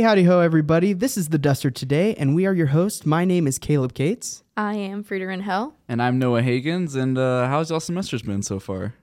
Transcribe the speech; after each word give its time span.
Hey, 0.00 0.06
howdy 0.06 0.22
ho, 0.24 0.40
everybody. 0.40 0.94
This 0.94 1.18
is 1.18 1.28
the 1.28 1.36
Duster 1.36 1.70
today, 1.70 2.14
and 2.14 2.34
we 2.34 2.46
are 2.46 2.54
your 2.54 2.68
host. 2.68 3.04
My 3.04 3.26
name 3.26 3.46
is 3.46 3.58
Caleb 3.58 3.92
Cates. 3.92 4.42
I 4.56 4.74
am 4.76 5.04
Frida 5.04 5.26
Rangel. 5.26 5.74
And 5.90 6.02
I'm 6.02 6.18
Noah 6.18 6.40
Hagins. 6.40 6.96
And 6.96 7.18
uh, 7.18 7.46
how's 7.48 7.68
y'all 7.68 7.80
semesters 7.80 8.22
been 8.22 8.42
so 8.42 8.58
far? 8.58 8.94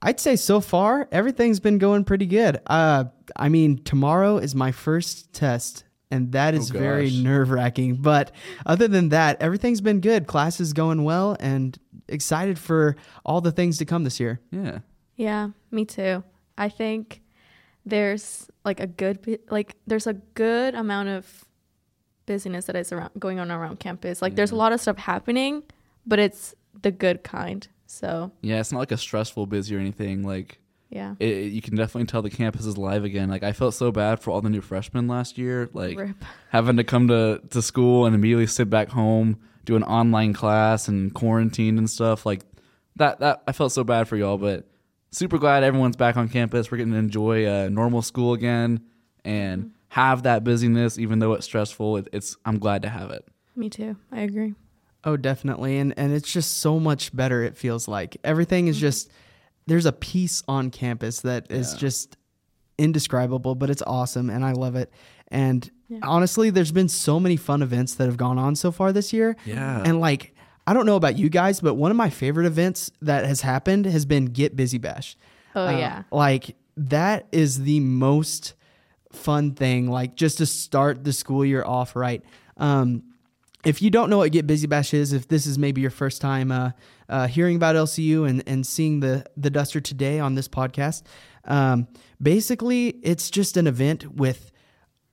I'd 0.00 0.18
say 0.18 0.34
so 0.36 0.62
far, 0.62 1.08
everything's 1.12 1.60
been 1.60 1.76
going 1.76 2.04
pretty 2.04 2.24
good. 2.24 2.58
Uh, 2.66 3.04
I 3.36 3.50
mean, 3.50 3.84
tomorrow 3.84 4.38
is 4.38 4.54
my 4.54 4.72
first 4.72 5.34
test, 5.34 5.84
and 6.10 6.32
that 6.32 6.54
is 6.54 6.70
Oh, 6.70 6.78
very 6.78 7.10
nerve 7.10 7.50
wracking. 7.50 7.96
But 7.96 8.32
other 8.64 8.88
than 8.88 9.10
that, 9.10 9.42
everything's 9.42 9.82
been 9.82 10.00
good. 10.00 10.26
Class 10.26 10.58
is 10.58 10.72
going 10.72 11.04
well, 11.04 11.36
and 11.38 11.78
excited 12.08 12.58
for 12.58 12.96
all 13.26 13.42
the 13.42 13.52
things 13.52 13.76
to 13.76 13.84
come 13.84 14.04
this 14.04 14.18
year. 14.18 14.40
Yeah. 14.52 14.78
Yeah, 15.16 15.50
me 15.70 15.84
too. 15.84 16.24
I 16.56 16.70
think 16.70 17.20
there's 17.88 18.48
like 18.64 18.80
a 18.80 18.86
good 18.86 19.40
like 19.50 19.74
there's 19.86 20.06
a 20.06 20.14
good 20.14 20.74
amount 20.74 21.08
of 21.08 21.44
busyness 22.26 22.66
that 22.66 22.76
is 22.76 22.92
around 22.92 23.10
going 23.18 23.38
on 23.38 23.50
around 23.50 23.80
campus. 23.80 24.22
Like 24.22 24.34
there's 24.34 24.52
a 24.52 24.54
mm. 24.54 24.58
lot 24.58 24.72
of 24.72 24.80
stuff 24.80 24.98
happening, 24.98 25.62
but 26.06 26.18
it's 26.18 26.54
the 26.82 26.90
good 26.90 27.24
kind. 27.24 27.66
So, 27.86 28.30
Yeah, 28.42 28.60
it's 28.60 28.70
not 28.70 28.78
like 28.78 28.92
a 28.92 28.98
stressful 28.98 29.46
busy 29.46 29.74
or 29.74 29.78
anything. 29.78 30.22
Like, 30.22 30.58
yeah. 30.90 31.14
it, 31.18 31.28
it- 31.28 31.52
you 31.52 31.62
can 31.62 31.74
definitely 31.74 32.06
tell 32.06 32.22
the 32.22 32.30
campus 32.30 32.66
is 32.66 32.76
live 32.76 33.02
again. 33.02 33.30
Like, 33.30 33.42
I 33.42 33.52
felt 33.52 33.74
so 33.74 33.90
bad 33.90 34.20
for 34.20 34.30
all 34.30 34.42
the 34.42 34.50
new 34.50 34.60
freshmen 34.60 35.08
last 35.08 35.38
year. 35.38 35.70
Like, 35.72 35.98
Rip. 35.98 36.24
having 36.50 36.76
to 36.76 36.84
come 36.84 37.08
to, 37.08 37.40
to 37.50 37.62
school 37.62 38.04
and 38.04 38.14
immediately 38.14 38.46
sit 38.46 38.68
back 38.68 38.90
home, 38.90 39.38
do 39.64 39.74
an 39.74 39.82
online 39.82 40.34
class 40.34 40.86
and 40.86 41.12
quarantine 41.14 41.78
and 41.78 41.88
stuff. 41.88 42.26
Like, 42.26 42.42
that, 42.96 43.20
that 43.20 43.42
I 43.46 43.52
felt 43.52 43.72
so 43.72 43.84
bad 43.84 44.06
for 44.06 44.16
y'all, 44.16 44.36
but 44.36 44.66
super 45.10 45.38
glad 45.38 45.62
everyone's 45.64 45.96
back 45.96 46.16
on 46.16 46.28
campus. 46.28 46.70
We're 46.70 46.78
getting 46.78 46.92
to 46.92 46.98
enjoy 46.98 47.46
uh, 47.46 47.68
normal 47.68 48.02
school 48.02 48.32
again 48.34 48.80
and 49.24 49.72
have 49.88 50.22
that 50.24 50.44
busyness, 50.44 50.98
even 50.98 51.18
though 51.18 51.32
it's 51.34 51.46
stressful. 51.46 51.98
It, 51.98 52.08
it's 52.12 52.36
I'm 52.44 52.58
glad 52.58 52.82
to 52.82 52.88
have 52.88 53.10
it. 53.10 53.26
Me 53.56 53.68
too. 53.70 53.96
I 54.12 54.20
agree. 54.20 54.54
Oh, 55.04 55.16
definitely. 55.16 55.78
And 55.78 55.94
and 55.96 56.12
it's 56.12 56.30
just 56.32 56.58
so 56.58 56.78
much 56.78 57.14
better 57.14 57.42
it 57.42 57.56
feels 57.56 57.88
like. 57.88 58.16
Everything 58.24 58.66
is 58.68 58.78
just 58.78 59.10
there's 59.66 59.86
a 59.86 59.92
peace 59.92 60.42
on 60.48 60.70
campus 60.70 61.20
that 61.22 61.50
is 61.50 61.72
Yeah. 61.74 61.78
just 61.78 62.16
indescribable, 62.78 63.54
but 63.54 63.70
it's 63.70 63.82
awesome 63.86 64.30
and 64.30 64.44
I 64.44 64.52
love 64.52 64.76
it. 64.76 64.90
And 65.28 65.70
Yeah. 65.88 65.98
honestly, 66.02 66.50
there's 66.50 66.72
been 66.72 66.88
so 66.88 67.18
many 67.20 67.36
fun 67.36 67.62
events 67.62 67.94
that 67.96 68.06
have 68.06 68.16
gone 68.16 68.38
on 68.38 68.54
so 68.56 68.70
far 68.70 68.92
this 68.92 69.12
year. 69.12 69.36
Yeah. 69.44 69.82
And 69.84 70.00
like 70.00 70.34
I 70.68 70.74
don't 70.74 70.84
know 70.84 70.96
about 70.96 71.16
you 71.16 71.30
guys, 71.30 71.60
but 71.60 71.74
one 71.74 71.90
of 71.90 71.96
my 71.96 72.10
favorite 72.10 72.44
events 72.46 72.90
that 73.00 73.24
has 73.24 73.40
happened 73.40 73.86
has 73.86 74.04
been 74.04 74.26
Get 74.26 74.54
Busy 74.54 74.76
Bash. 74.76 75.16
Oh 75.56 75.66
Uh, 75.66 75.70
yeah. 75.70 76.02
Like 76.12 76.56
that 76.76 77.26
is 77.32 77.62
the 77.62 77.80
most 77.80 78.52
fun 79.10 79.54
thing, 79.54 79.88
like 79.90 80.14
just 80.14 80.36
to 80.38 80.46
start 80.46 81.04
the 81.04 81.12
school 81.14 81.42
year 81.42 81.64
off 81.64 81.96
right. 81.96 82.22
Um, 82.58 83.02
if 83.64 83.80
you 83.80 83.88
don't 83.88 84.10
know 84.10 84.18
what 84.18 84.30
Get 84.30 84.46
Busy 84.46 84.66
Bash 84.66 84.92
is, 84.92 85.14
if 85.14 85.26
this 85.26 85.46
is 85.46 85.58
maybe 85.58 85.80
your 85.80 85.90
first 85.90 86.20
time 86.20 86.52
uh, 86.52 86.72
uh, 87.08 87.28
hearing 87.28 87.56
about 87.56 87.74
LCU 87.74 88.28
and, 88.28 88.42
and 88.46 88.66
seeing 88.66 89.00
the, 89.00 89.24
the 89.38 89.48
Duster 89.48 89.80
today 89.80 90.20
on 90.20 90.34
this 90.34 90.48
podcast, 90.48 91.02
um, 91.46 91.88
basically 92.20 92.88
it's 93.02 93.30
just 93.30 93.56
an 93.56 93.66
event 93.66 94.16
with 94.16 94.52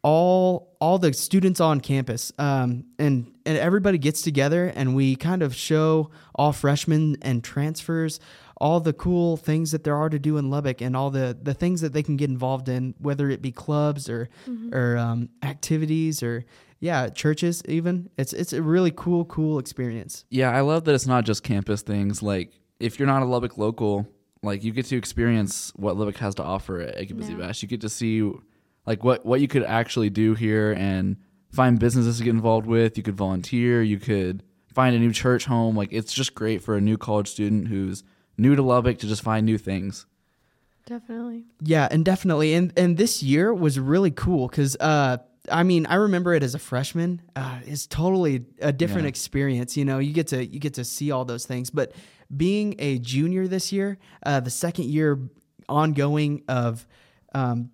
all 0.09 0.77
all 0.79 0.99
the 0.99 1.11
students 1.13 1.59
on 1.59 1.81
campus 1.81 2.31
um, 2.37 2.85
and 2.99 3.33
and 3.43 3.57
everybody 3.57 3.97
gets 3.97 4.21
together 4.21 4.71
and 4.75 4.95
we 4.95 5.15
kind 5.15 5.41
of 5.41 5.55
show 5.55 6.11
all 6.35 6.51
freshmen 6.53 7.17
and 7.23 7.43
transfers 7.43 8.19
all 8.61 8.79
the 8.79 8.93
cool 8.93 9.35
things 9.35 9.71
that 9.71 9.83
there 9.83 9.95
are 9.95 10.07
to 10.09 10.19
do 10.19 10.37
in 10.37 10.51
Lubbock 10.51 10.79
and 10.79 10.95
all 10.95 11.09
the 11.09 11.35
the 11.41 11.55
things 11.55 11.81
that 11.81 11.91
they 11.91 12.03
can 12.03 12.17
get 12.17 12.29
involved 12.29 12.69
in 12.69 12.93
whether 12.99 13.31
it 13.31 13.41
be 13.41 13.51
clubs 13.51 14.07
or 14.07 14.29
or 14.71 14.95
um, 14.97 15.29
activities 15.41 16.21
or 16.21 16.45
yeah 16.79 17.09
churches 17.09 17.63
even 17.67 18.07
it's 18.15 18.31
it's 18.31 18.53
a 18.53 18.61
really 18.61 18.91
cool 18.95 19.25
cool 19.25 19.57
experience 19.57 20.23
Yeah, 20.29 20.51
I 20.51 20.61
love 20.61 20.83
that 20.85 20.93
it's 20.93 21.07
not 21.07 21.25
just 21.25 21.41
campus 21.41 21.81
things. 21.81 22.21
Like, 22.21 22.51
if 22.79 22.99
you're 22.99 23.07
not 23.07 23.23
a 23.23 23.25
Lubbock 23.25 23.57
local, 23.57 24.07
like 24.43 24.63
you 24.63 24.71
get 24.71 24.85
to 24.87 24.97
experience 24.97 25.71
what 25.75 25.97
Lubbock 25.97 26.17
has 26.17 26.35
to 26.35 26.43
offer 26.43 26.79
at 26.81 27.07
Get 27.07 27.17
Busy 27.17 27.31
Yeah. 27.33 27.39
Bash. 27.39 27.63
You 27.63 27.67
get 27.67 27.81
to 27.81 27.89
see 27.89 28.21
like 28.85 29.03
what 29.03 29.25
what 29.25 29.41
you 29.41 29.47
could 29.47 29.63
actually 29.63 30.09
do 30.09 30.33
here 30.35 30.71
and 30.73 31.17
find 31.51 31.79
businesses 31.79 32.17
to 32.17 32.23
get 32.23 32.31
involved 32.31 32.67
with. 32.67 32.97
You 32.97 33.03
could 33.03 33.15
volunteer. 33.15 33.81
You 33.81 33.97
could 33.99 34.43
find 34.73 34.95
a 34.95 34.99
new 34.99 35.11
church 35.13 35.45
home. 35.45 35.75
Like, 35.77 35.89
it's 35.91 36.13
just 36.13 36.35
great 36.35 36.61
for 36.61 36.75
a 36.75 36.81
new 36.81 36.97
college 36.97 37.29
student 37.29 37.67
who's 37.69 38.03
new 38.37 38.55
to 38.55 38.61
Lubbock 38.61 38.97
to 38.99 39.07
just 39.07 39.21
find 39.21 39.45
new 39.45 39.57
things. 39.57 40.05
Definitely. 40.85 41.45
Yeah, 41.61 41.87
and 41.89 42.05
definitely, 42.05 42.53
and 42.53 42.71
and 42.77 42.97
this 42.97 43.23
year 43.23 43.53
was 43.53 43.79
really 43.79 44.11
cool 44.11 44.47
because 44.47 44.75
uh, 44.79 45.17
I 45.51 45.63
mean, 45.63 45.85
I 45.87 45.95
remember 45.95 46.33
it 46.33 46.43
as 46.43 46.53
a 46.53 46.59
freshman. 46.59 47.21
Uh, 47.35 47.59
it's 47.65 47.87
totally 47.87 48.45
a 48.61 48.71
different 48.71 49.05
Yeah. 49.05 49.09
experience. 49.09 49.75
You 49.77 49.85
know, 49.85 49.97
you 49.99 50.13
get 50.13 50.27
to 50.27 50.45
you 50.45 50.59
get 50.59 50.75
to 50.75 50.83
see 50.83 51.09
all 51.09 51.25
those 51.25 51.45
things. 51.47 51.71
But 51.71 51.93
being 52.35 52.75
a 52.79 52.99
junior 52.99 53.47
this 53.47 53.71
year, 53.71 53.97
uh, 54.25 54.41
the 54.41 54.49
second 54.51 54.85
year 54.85 55.19
ongoing 55.67 56.43
of 56.47 56.85
um, 57.33 57.71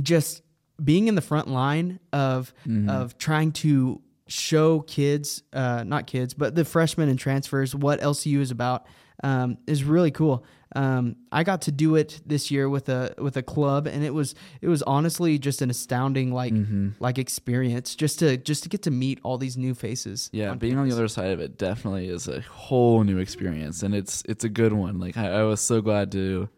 just 0.00 0.42
being 0.82 1.08
in 1.08 1.14
the 1.14 1.22
front 1.22 1.48
line 1.48 2.00
of 2.12 2.52
of 2.88 3.18
trying 3.18 3.52
to 3.52 4.00
show 4.28 4.80
kids, 4.80 5.42
uh, 5.52 5.84
not 5.84 6.06
kids, 6.06 6.34
but 6.34 6.54
the 6.54 6.64
freshmen 6.64 7.08
and 7.08 7.18
transfers 7.18 7.74
what 7.74 8.00
LCU 8.00 8.38
is 8.40 8.50
about 8.50 8.86
um, 9.22 9.58
is 9.66 9.84
really 9.84 10.10
cool. 10.10 10.44
Um, 10.76 11.16
I 11.32 11.42
got 11.42 11.62
to 11.62 11.72
do 11.72 11.96
it 11.96 12.20
this 12.24 12.50
year 12.52 12.68
with 12.68 12.88
a 12.88 13.12
with 13.18 13.36
a 13.36 13.42
club, 13.42 13.88
and 13.88 14.04
it 14.04 14.14
was 14.14 14.36
it 14.60 14.68
was 14.68 14.82
honestly 14.82 15.36
just 15.36 15.62
an 15.62 15.70
astounding 15.70 16.32
like 16.32 16.52
like 17.00 17.18
experience 17.18 17.96
just 17.96 18.20
to 18.20 18.36
just 18.36 18.62
to 18.62 18.68
get 18.68 18.82
to 18.82 18.90
meet 18.92 19.18
all 19.24 19.36
these 19.36 19.56
new 19.56 19.74
faces. 19.74 20.30
Yeah, 20.32 20.54
being 20.54 20.78
on 20.78 20.88
the 20.88 20.94
other 20.94 21.08
side 21.08 21.32
of 21.32 21.40
it 21.40 21.58
definitely 21.58 22.08
is 22.08 22.28
a 22.28 22.40
whole 22.42 23.02
new 23.02 23.18
experience, 23.18 23.82
and 23.82 23.94
it's 23.96 24.22
it's 24.28 24.44
a 24.44 24.48
good 24.48 24.72
one. 24.72 25.00
Like 25.00 25.16
I, 25.16 25.40
I 25.40 25.42
was 25.42 25.60
so 25.60 25.80
glad 25.82 26.12
to 26.12 26.48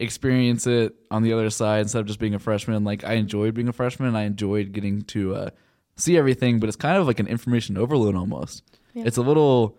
experience 0.00 0.66
it 0.66 0.94
on 1.10 1.22
the 1.22 1.32
other 1.32 1.50
side 1.50 1.82
instead 1.82 2.00
of 2.00 2.06
just 2.06 2.18
being 2.18 2.34
a 2.34 2.38
freshman. 2.38 2.82
Like 2.82 3.04
I 3.04 3.14
enjoyed 3.14 3.54
being 3.54 3.68
a 3.68 3.72
freshman, 3.72 4.08
and 4.08 4.18
I 4.18 4.22
enjoyed 4.22 4.72
getting 4.72 5.02
to 5.02 5.34
uh, 5.36 5.50
see 5.96 6.16
everything. 6.16 6.58
But 6.58 6.68
it's 6.68 6.76
kind 6.76 6.98
of 6.98 7.06
like 7.06 7.20
an 7.20 7.28
information 7.28 7.76
overload 7.76 8.16
almost. 8.16 8.62
Yeah. 8.94 9.04
It's 9.06 9.16
a 9.16 9.22
little 9.22 9.78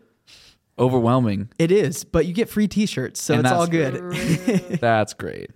overwhelming. 0.80 1.50
It 1.60 1.72
is, 1.72 2.04
but 2.04 2.26
you 2.26 2.34
get 2.34 2.50
free 2.50 2.68
T-shirts, 2.68 3.22
so 3.22 3.34
And 3.36 3.46
it's 3.46 3.52
all 3.52 3.68
good. 3.68 3.96
That's 4.80 5.14
great. 5.14 5.52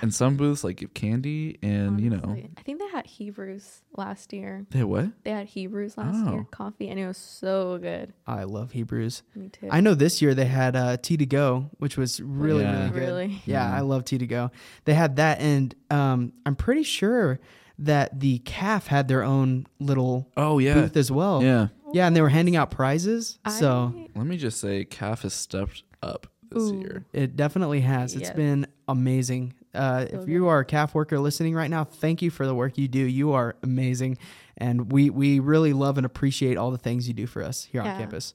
And 0.00 0.14
some 0.14 0.36
booths 0.36 0.62
like 0.64 0.76
give 0.76 0.94
candy, 0.94 1.58
and 1.62 2.00
you 2.00 2.10
know 2.10 2.20
Honestly, 2.22 2.50
I 2.56 2.62
think 2.62 2.78
they 2.78 2.88
had 2.88 3.06
Hebrews 3.06 3.82
last 3.96 4.32
year. 4.32 4.64
they 4.70 4.84
what? 4.84 5.06
They 5.24 5.30
had 5.30 5.46
Hebrews 5.48 5.96
last 5.98 6.16
year, 6.30 6.40
Oh. 6.40 6.46
coffee, 6.50 6.88
and 6.88 6.98
it 7.00 7.06
was 7.06 7.16
so 7.16 7.78
good. 7.78 8.12
I 8.26 8.44
love 8.44 8.72
Hebrews. 8.72 9.22
Me 9.34 9.48
too. 9.48 9.68
I 9.70 9.80
know 9.80 9.94
this 9.94 10.20
year 10.22 10.34
they 10.34 10.44
had 10.46 10.76
uh, 10.76 10.96
Tea 10.98 11.16
to 11.16 11.26
go, 11.26 11.70
which 11.78 11.96
was 11.96 12.20
really 12.20 12.62
Yeah. 12.64 12.78
really 12.84 12.90
good. 12.90 13.00
Really? 13.00 13.42
Yeah. 13.46 13.74
I 13.74 13.80
love 13.80 14.04
Tea 14.04 14.18
to 14.18 14.26
go. 14.26 14.50
They 14.84 14.94
had 14.94 15.16
that, 15.16 15.40
and 15.40 15.74
um, 15.90 16.32
I'm 16.46 16.56
pretty 16.56 16.82
sure 16.84 17.40
that 17.80 18.18
the 18.20 18.40
CAF 18.40 18.86
had 18.88 19.06
their 19.08 19.22
own 19.22 19.66
little 19.78 20.28
Oh 20.36 20.58
yeah, 20.58 20.74
booth 20.74 20.96
as 20.96 21.10
well. 21.12 21.42
yeah. 21.42 21.68
Yeah, 21.92 22.06
and 22.06 22.14
they 22.14 22.20
were 22.20 22.28
handing 22.28 22.54
out 22.56 22.70
prizes. 22.70 23.38
so 23.48 23.94
I- 23.96 24.08
Let 24.18 24.26
me 24.26 24.36
just 24.36 24.60
say, 24.60 24.84
CAF 24.84 25.22
has 25.22 25.32
stepped 25.32 25.84
up 26.02 26.26
this 26.50 26.64
Ooh. 26.64 26.80
year. 26.80 27.04
it 27.12 27.36
definitely 27.36 27.80
has. 27.80 28.14
It's 28.14 28.22
Yes. 28.28 28.36
been 28.36 28.66
amazing. 28.88 29.54
Uh, 29.74 30.06
So 30.10 30.20
if 30.20 30.28
you 30.28 30.48
are 30.48 30.60
a 30.60 30.64
CAF 30.64 30.94
worker 30.94 31.18
listening 31.18 31.54
right 31.54 31.70
now, 31.70 31.84
thank 31.84 32.22
you 32.22 32.30
for 32.30 32.46
the 32.46 32.54
work 32.54 32.78
you 32.78 32.88
do. 32.88 33.00
You 33.00 33.32
are 33.32 33.56
amazing, 33.62 34.18
and 34.56 34.90
we 34.92 35.10
we 35.10 35.40
really 35.40 35.72
love 35.72 35.98
and 35.98 36.06
appreciate 36.06 36.56
all 36.56 36.70
the 36.70 36.78
things 36.78 37.06
you 37.08 37.14
do 37.14 37.26
for 37.26 37.42
us 37.42 37.64
here 37.64 37.82
on 37.82 37.96
campus. 37.98 38.34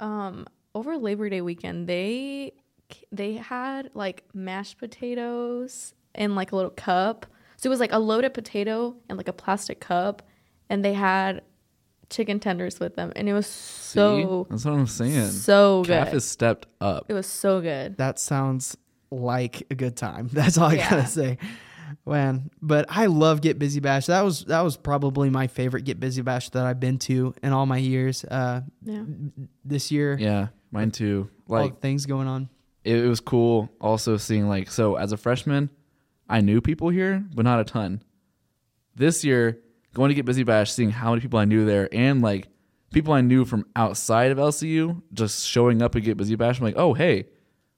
um 0.00 0.46
over 0.74 0.96
Labor 0.98 1.28
Day 1.30 1.40
weekend 1.40 1.86
they 1.88 2.52
they 3.12 3.34
had 3.34 3.90
like 3.94 4.24
mashed 4.34 4.78
potatoes 4.78 5.94
in 6.14 6.34
like 6.34 6.52
a 6.52 6.56
little 6.56 6.70
cup. 6.70 7.26
So 7.56 7.68
it 7.68 7.70
was 7.70 7.80
like 7.80 7.92
a 7.92 7.98
loaded 7.98 8.34
potato 8.34 8.94
and 9.08 9.16
like 9.16 9.28
a 9.28 9.32
plastic 9.32 9.80
cup 9.80 10.22
and 10.68 10.84
they 10.84 10.92
had 10.94 11.42
chicken 12.10 12.38
tenders 12.38 12.78
with 12.78 12.94
them 12.96 13.12
and 13.16 13.28
it 13.28 13.32
was 13.32 13.46
so 13.46 14.44
See? 14.44 14.50
that's 14.50 14.64
what 14.64 14.74
I'm 14.74 14.86
saying. 14.86 15.30
so 15.30 15.82
good. 15.84 16.06
CAF 16.06 16.08
has 16.12 16.24
stepped 16.24 16.66
up. 16.80 17.06
it 17.08 17.14
was 17.14 17.26
so 17.26 17.60
good. 17.60 17.96
That 17.96 18.18
sounds 18.18 18.76
like 19.20 19.66
a 19.70 19.74
good 19.74 19.96
time. 19.96 20.28
That's 20.32 20.58
all 20.58 20.70
I 20.70 20.74
Yeah. 20.74 20.90
gotta 20.90 21.06
say. 21.06 21.38
Man, 22.06 22.50
but 22.60 22.86
I 22.88 23.06
love 23.06 23.40
Get 23.40 23.58
Busy 23.58 23.80
Bash. 23.80 24.06
That 24.06 24.22
was 24.22 24.44
that 24.46 24.60
was 24.62 24.76
probably 24.76 25.30
my 25.30 25.46
favorite 25.46 25.84
Get 25.84 26.00
Busy 26.00 26.22
Bash 26.22 26.50
that 26.50 26.64
I've 26.66 26.80
been 26.80 26.98
to 27.00 27.34
in 27.42 27.52
all 27.52 27.66
my 27.66 27.78
years. 27.78 28.24
Uh, 28.24 28.62
Yeah. 28.82 29.04
this 29.64 29.90
year, 29.90 30.16
Yeah, 30.18 30.48
mine 30.70 30.90
too. 30.90 31.30
all 31.48 31.56
Like 31.56 31.74
the 31.76 31.80
things 31.80 32.04
going 32.06 32.26
on. 32.26 32.48
it, 32.84 32.96
it 32.96 33.08
was 33.08 33.20
cool 33.20 33.70
also 33.80 34.16
seeing 34.16 34.48
like 34.48 34.70
so 34.70 34.96
as 34.96 35.12
a 35.12 35.16
freshman, 35.16 35.70
I 36.28 36.40
knew 36.40 36.60
people 36.60 36.88
here, 36.88 37.24
but 37.34 37.44
not 37.44 37.60
a 37.60 37.64
ton. 37.64 38.02
This 38.96 39.24
year, 39.24 39.60
going 39.92 40.08
to 40.08 40.14
get 40.14 40.24
busy 40.24 40.42
bash, 40.42 40.72
seeing 40.72 40.90
how 40.90 41.10
many 41.10 41.20
people 41.20 41.38
I 41.38 41.44
knew 41.44 41.64
there 41.64 41.88
and 41.92 42.22
like 42.22 42.48
people 42.92 43.12
I 43.12 43.20
knew 43.22 43.44
from 43.44 43.66
outside 43.76 44.30
of 44.30 44.38
LCU 44.38 45.02
just 45.12 45.46
showing 45.46 45.82
up 45.82 45.96
at 45.96 46.02
get 46.02 46.16
busy 46.16 46.34
bash. 46.36 46.58
I'm 46.58 46.64
like, 46.64 46.76
oh 46.76 46.92
hey, 46.94 47.26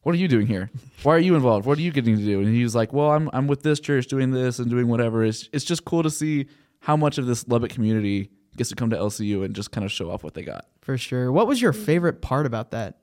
what 0.06 0.14
are 0.14 0.18
you 0.18 0.28
doing 0.28 0.46
here? 0.46 0.70
Why 1.02 1.16
are 1.16 1.18
you 1.18 1.34
involved? 1.34 1.66
What 1.66 1.78
are 1.78 1.80
you 1.80 1.90
getting 1.90 2.16
to 2.16 2.24
do? 2.24 2.38
And 2.38 2.54
he 2.54 2.62
was 2.62 2.76
like, 2.76 2.92
well, 2.92 3.10
I'm 3.10 3.28
I'm 3.32 3.48
with 3.48 3.64
this 3.64 3.80
church 3.80 4.06
doing 4.06 4.30
this 4.30 4.60
and 4.60 4.70
doing 4.70 4.86
whatever. 4.86 5.24
It's 5.24 5.48
it's 5.52 5.64
just 5.64 5.84
cool 5.84 6.04
to 6.04 6.10
see 6.10 6.46
how 6.78 6.96
much 6.96 7.18
of 7.18 7.26
this 7.26 7.48
Lubbock 7.48 7.72
community 7.72 8.30
gets 8.56 8.70
to 8.70 8.76
come 8.76 8.88
to 8.90 8.96
LCU 8.96 9.44
and 9.44 9.52
just 9.52 9.72
kind 9.72 9.84
of 9.84 9.90
show 9.90 10.08
off 10.12 10.22
what 10.22 10.34
they 10.34 10.44
got. 10.44 10.66
For 10.80 10.96
sure. 10.96 11.32
What 11.32 11.48
was 11.48 11.60
your 11.60 11.72
favorite 11.72 12.22
part 12.22 12.46
about 12.46 12.70
that? 12.70 12.98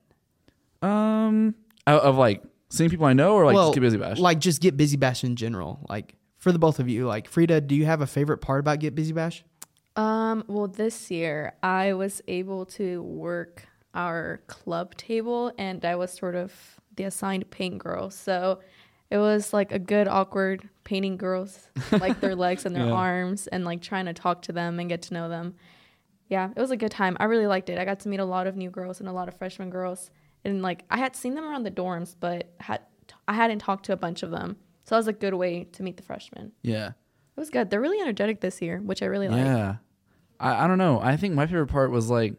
Um, 0.80 1.54
of, 1.86 2.00
of, 2.00 2.16
like 2.16 2.42
seeing 2.70 2.88
people 2.88 3.04
I 3.04 3.12
know 3.12 3.34
or 3.34 3.44
like 3.44 3.54
well, 3.54 3.66
just 3.66 3.74
get 3.74 3.80
busy 3.82 3.98
bash. 3.98 4.18
Like 4.18 4.38
just 4.38 4.62
get 4.62 4.78
busy 4.78 4.96
bash 4.96 5.24
in 5.24 5.36
general. 5.36 5.84
Like 5.90 6.14
for 6.38 6.52
the 6.52 6.58
both 6.58 6.78
of 6.78 6.88
you, 6.88 7.06
like 7.06 7.28
Frida, 7.28 7.60
do 7.60 7.74
you 7.74 7.84
have 7.84 8.00
a 8.00 8.06
favorite 8.06 8.38
part 8.38 8.60
about 8.60 8.78
get 8.78 8.94
busy 8.94 9.12
bash? 9.12 9.44
Um, 9.94 10.42
well, 10.46 10.68
this 10.68 11.10
year 11.10 11.52
I 11.62 11.92
was 11.92 12.22
able 12.28 12.64
to 12.64 13.02
work 13.02 13.66
our 13.92 14.40
club 14.46 14.94
table 14.94 15.52
and 15.58 15.84
I 15.84 15.96
was 15.96 16.10
sort 16.10 16.34
of 16.34 16.73
the 16.96 17.04
assigned 17.04 17.50
paint 17.50 17.78
girl. 17.78 18.10
So 18.10 18.60
it 19.10 19.18
was 19.18 19.52
like 19.52 19.72
a 19.72 19.78
good 19.78 20.08
awkward 20.08 20.68
painting 20.84 21.16
girls 21.16 21.68
like 21.92 22.20
their 22.20 22.34
legs 22.46 22.64
and 22.66 22.74
their 22.74 22.86
Yeah. 22.86 22.92
arms 22.92 23.46
and 23.46 23.64
like 23.64 23.80
trying 23.82 24.06
to 24.06 24.12
talk 24.12 24.42
to 24.42 24.52
them 24.52 24.80
and 24.80 24.88
get 24.88 25.02
to 25.02 25.14
know 25.14 25.28
them. 25.28 25.54
Yeah, 26.28 26.50
it 26.56 26.60
was 26.60 26.70
a 26.70 26.76
good 26.76 26.90
time. 26.90 27.16
I 27.20 27.24
really 27.24 27.46
liked 27.46 27.68
it. 27.68 27.78
I 27.78 27.84
got 27.84 28.00
to 28.00 28.08
meet 28.08 28.18
a 28.20 28.24
lot 28.24 28.46
of 28.46 28.56
new 28.56 28.70
girls 28.70 28.98
and 29.00 29.08
a 29.08 29.12
lot 29.12 29.28
of 29.28 29.36
freshman 29.36 29.70
girls. 29.70 30.10
And 30.44 30.62
like 30.62 30.84
I 30.90 30.96
had 30.98 31.14
seen 31.16 31.34
them 31.34 31.44
around 31.44 31.64
the 31.64 31.70
dorms, 31.70 32.14
but 32.18 32.48
had 32.60 32.80
I 33.28 33.34
hadn't 33.34 33.58
talked 33.58 33.84
to 33.86 33.92
a 33.92 33.96
bunch 33.96 34.22
of 34.22 34.30
them. 34.30 34.56
So 34.84 34.94
that 34.94 34.98
was 34.98 35.08
a 35.08 35.12
good 35.12 35.34
way 35.34 35.64
to 35.72 35.82
meet 35.82 35.96
the 35.96 36.02
freshmen. 36.02 36.52
yeah. 36.62 36.88
It 37.36 37.40
was 37.40 37.50
good. 37.50 37.68
They're 37.68 37.80
really 37.80 38.00
energetic 38.00 38.40
this 38.40 38.62
year, 38.62 38.78
which 38.78 39.02
I 39.02 39.06
really 39.06 39.28
like. 39.28 39.44
Yeah. 39.44 39.76
I, 40.38 40.64
I 40.64 40.66
don't 40.68 40.78
know. 40.78 41.00
I 41.00 41.16
think 41.16 41.34
my 41.34 41.46
favorite 41.46 41.66
part 41.66 41.90
was 41.90 42.08
like 42.08 42.34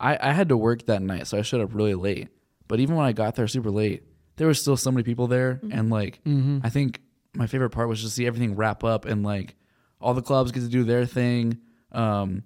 I, 0.00 0.18
I 0.20 0.32
had 0.32 0.48
to 0.48 0.56
work 0.56 0.86
that 0.86 1.00
night, 1.00 1.28
so 1.28 1.38
I 1.38 1.42
showed 1.42 1.60
up 1.60 1.72
really 1.74 1.94
late. 1.94 2.28
But 2.72 2.80
even 2.80 2.96
when 2.96 3.04
I 3.04 3.12
got 3.12 3.34
there 3.34 3.46
super 3.46 3.70
late, 3.70 4.02
there 4.36 4.48
was 4.48 4.58
still 4.58 4.78
so 4.78 4.90
many 4.90 5.02
people 5.02 5.26
there. 5.26 5.60
And 5.70 5.90
like 5.90 6.20
I 6.64 6.70
think 6.70 7.02
my 7.34 7.46
favorite 7.46 7.68
part 7.68 7.86
was 7.86 8.00
just 8.00 8.14
see 8.16 8.24
everything 8.26 8.56
wrap 8.56 8.82
up 8.82 9.04
and 9.04 9.22
like 9.22 9.56
all 10.00 10.14
the 10.14 10.22
clubs 10.22 10.52
get 10.52 10.60
to 10.60 10.68
do 10.68 10.82
their 10.82 11.04
thing. 11.04 11.58
Um 11.92 12.44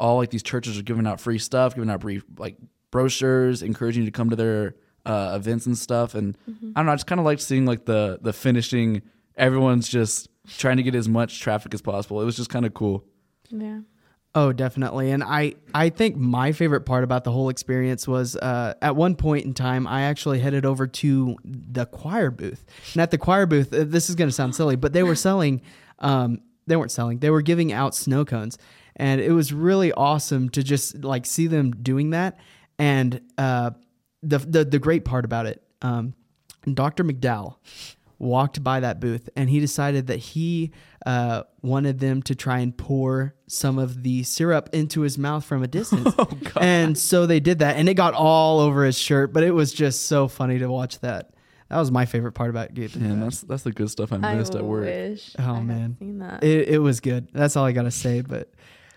all 0.00 0.16
like 0.16 0.30
these 0.30 0.42
churches 0.42 0.78
are 0.78 0.82
giving 0.82 1.06
out 1.06 1.20
free 1.20 1.36
stuff, 1.38 1.74
giving 1.74 1.90
out 1.90 2.00
brief 2.00 2.24
like 2.38 2.56
brochures, 2.90 3.62
encouraging 3.62 4.04
you 4.04 4.10
to 4.10 4.16
come 4.16 4.30
to 4.30 4.36
their 4.36 4.74
uh, 5.04 5.32
events 5.36 5.66
and 5.66 5.76
stuff. 5.76 6.14
And 6.14 6.34
I 6.48 6.80
don't 6.80 6.86
know, 6.86 6.92
I 6.92 6.94
just 6.94 7.06
kind 7.06 7.18
of 7.18 7.26
like 7.26 7.38
seeing 7.38 7.66
like 7.66 7.84
the 7.84 8.18
the 8.22 8.32
finishing. 8.32 9.02
Everyone's 9.36 9.86
just 9.86 10.30
trying 10.46 10.78
to 10.78 10.82
get 10.82 10.94
as 10.94 11.10
much 11.10 11.40
traffic 11.42 11.74
as 11.74 11.82
possible. 11.82 12.22
It 12.22 12.24
was 12.24 12.36
just 12.38 12.48
kind 12.48 12.64
of 12.64 12.72
cool. 12.72 13.04
Yeah. 13.50 13.80
Oh, 14.40 14.52
definitely. 14.52 15.10
And 15.10 15.24
I, 15.24 15.54
I 15.74 15.88
think 15.88 16.14
my 16.16 16.52
favorite 16.52 16.82
part 16.82 17.02
about 17.02 17.24
the 17.24 17.32
whole 17.32 17.48
experience 17.48 18.06
was 18.06 18.36
uh, 18.36 18.74
at 18.80 18.94
one 18.94 19.16
point 19.16 19.46
in 19.46 19.52
time, 19.52 19.84
I 19.84 20.02
actually 20.02 20.38
headed 20.38 20.64
over 20.64 20.86
to 20.86 21.36
the 21.44 21.86
choir 21.86 22.30
booth. 22.30 22.64
And 22.92 23.02
at 23.02 23.10
the 23.10 23.18
choir 23.18 23.46
booth, 23.46 23.74
uh, 23.74 23.82
this 23.84 24.08
is 24.08 24.14
going 24.14 24.28
to 24.28 24.32
sound 24.32 24.54
silly, 24.54 24.76
but 24.76 24.92
they 24.92 25.02
were 25.02 25.14
selling, 25.28 25.60
um, 25.98 26.40
they 26.68 26.76
weren't 26.76 26.92
selling, 26.92 27.18
they 27.18 27.30
were 27.30 27.42
giving 27.42 27.72
out 27.72 27.96
snow 27.96 28.24
cones. 28.24 28.58
And 28.94 29.20
it 29.20 29.32
was 29.32 29.52
really 29.52 29.90
awesome 29.90 30.50
to 30.50 30.62
just 30.62 31.02
like 31.02 31.26
see 31.26 31.48
them 31.48 31.72
doing 31.72 32.10
that. 32.10 32.38
And 32.78 33.20
uh, 33.38 33.72
the, 34.22 34.38
the, 34.38 34.64
the 34.64 34.78
great 34.78 35.04
part 35.04 35.24
about 35.24 35.46
it, 35.46 35.64
um, 35.82 36.14
Dr. 36.72 37.02
McDowell 37.02 37.56
walked 38.18 38.62
by 38.64 38.80
that 38.80 38.98
booth 39.00 39.28
and 39.36 39.48
he 39.48 39.60
decided 39.60 40.08
that 40.08 40.16
he 40.18 40.72
uh, 41.06 41.44
wanted 41.62 42.00
them 42.00 42.20
to 42.22 42.34
try 42.34 42.58
and 42.58 42.76
pour 42.76 43.34
some 43.46 43.78
of 43.78 44.02
the 44.02 44.22
syrup 44.24 44.68
into 44.72 45.02
his 45.02 45.16
mouth 45.16 45.44
from 45.44 45.62
a 45.62 45.68
distance. 45.78 46.12
Oh, 46.18 46.28
And 46.60 46.98
so 46.98 47.26
they 47.26 47.40
did 47.40 47.60
that 47.60 47.76
and 47.76 47.88
it 47.88 47.94
got 47.94 48.14
all 48.14 48.58
over 48.60 48.84
his 48.84 48.98
shirt, 48.98 49.32
but 49.32 49.42
it 49.44 49.52
was 49.52 49.72
just 49.72 50.06
so 50.06 50.26
funny 50.28 50.58
to 50.58 50.66
watch 50.68 50.98
that. 51.00 51.30
That 51.70 51.76
was 51.78 51.90
my 51.90 52.06
favorite 52.06 52.32
part 52.32 52.48
about 52.50 52.72
Gabe. 52.74 52.96
Man, 52.96 53.20
that's 53.20 53.42
that's 53.42 53.62
the 53.62 53.72
good 53.72 53.90
stuff 53.90 54.10
I 54.12 54.16
missed 54.16 54.54
I 54.54 54.58
at 54.58 54.64
work. 54.64 54.84
wish 54.86 55.36
Oh, 55.38 55.42
I 55.56 55.62
man. 55.62 56.38
It, 56.42 56.68
it 56.70 56.78
was 56.78 57.00
good. 57.00 57.28
That's 57.32 57.56
all 57.56 57.66
I 57.66 57.72
got 57.72 57.82
to 57.82 57.90
say. 57.90 58.22
But 58.22 58.50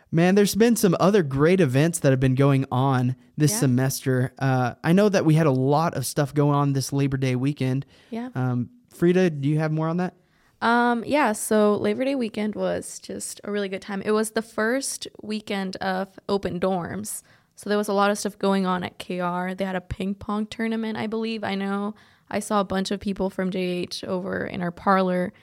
man, 0.10 0.36
there's 0.36 0.56
been 0.56 0.78
some 0.78 0.96
other 1.00 1.22
great 1.22 1.60
events 1.60 2.00
that 2.00 2.12
have 2.12 2.22
been 2.22 2.36
going 2.36 2.66
on 2.72 3.18
this 3.38 3.52
Yeah. 3.52 3.60
semester. 3.60 4.34
Uh, 4.40 4.76
I 4.86 4.94
know 4.94 5.10
that 5.10 5.26
we 5.26 5.34
had 5.36 5.48
a 5.48 5.52
lot 5.52 5.96
of 5.96 6.06
stuff 6.06 6.34
going 6.34 6.56
on 6.56 6.72
this 6.72 6.94
Labor 6.94 7.18
Day 7.18 7.36
weekend. 7.36 7.86
yeah. 8.10 8.30
Um, 8.36 8.70
Frida, 8.94 9.30
do 9.32 9.50
you 9.50 9.60
have 9.60 9.72
more 9.72 9.88
on 9.88 9.98
that? 9.98 10.14
Um, 10.62 11.04
yeah, 11.06 11.32
so 11.32 11.76
Labor 11.76 12.06
Day 12.06 12.16
weekend 12.16 12.56
was 12.56 13.00
just 13.00 13.42
a 13.44 13.52
really 13.52 13.68
good 13.68 13.82
time. 13.82 14.02
It 14.04 14.12
was 14.12 14.32
the 14.32 14.44
first 14.44 15.08
weekend 15.22 15.76
of 15.78 16.20
open 16.30 16.60
dorms. 16.60 17.24
So 17.56 17.70
there 17.70 17.78
was 17.78 17.88
a 17.88 17.94
lot 17.94 18.12
of 18.12 18.18
stuff 18.18 18.38
going 18.38 18.66
on 18.66 18.84
at 18.84 19.00
KR. 19.00 19.54
They 19.54 19.66
had 19.66 19.76
a 19.76 19.82
ping 19.82 20.16
pong 20.16 20.46
tournament, 20.46 20.98
I 20.98 21.08
believe. 21.08 21.44
I 21.44 21.56
know 21.56 21.96
I 22.30 22.40
saw 22.40 22.60
a 22.60 22.66
bunch 22.66 22.92
of 22.92 23.00
people 23.00 23.30
from 23.30 23.52
JH 23.52 24.04
over 24.04 24.46
in 24.46 24.62
our 24.62 24.72
parlor. 24.72 25.34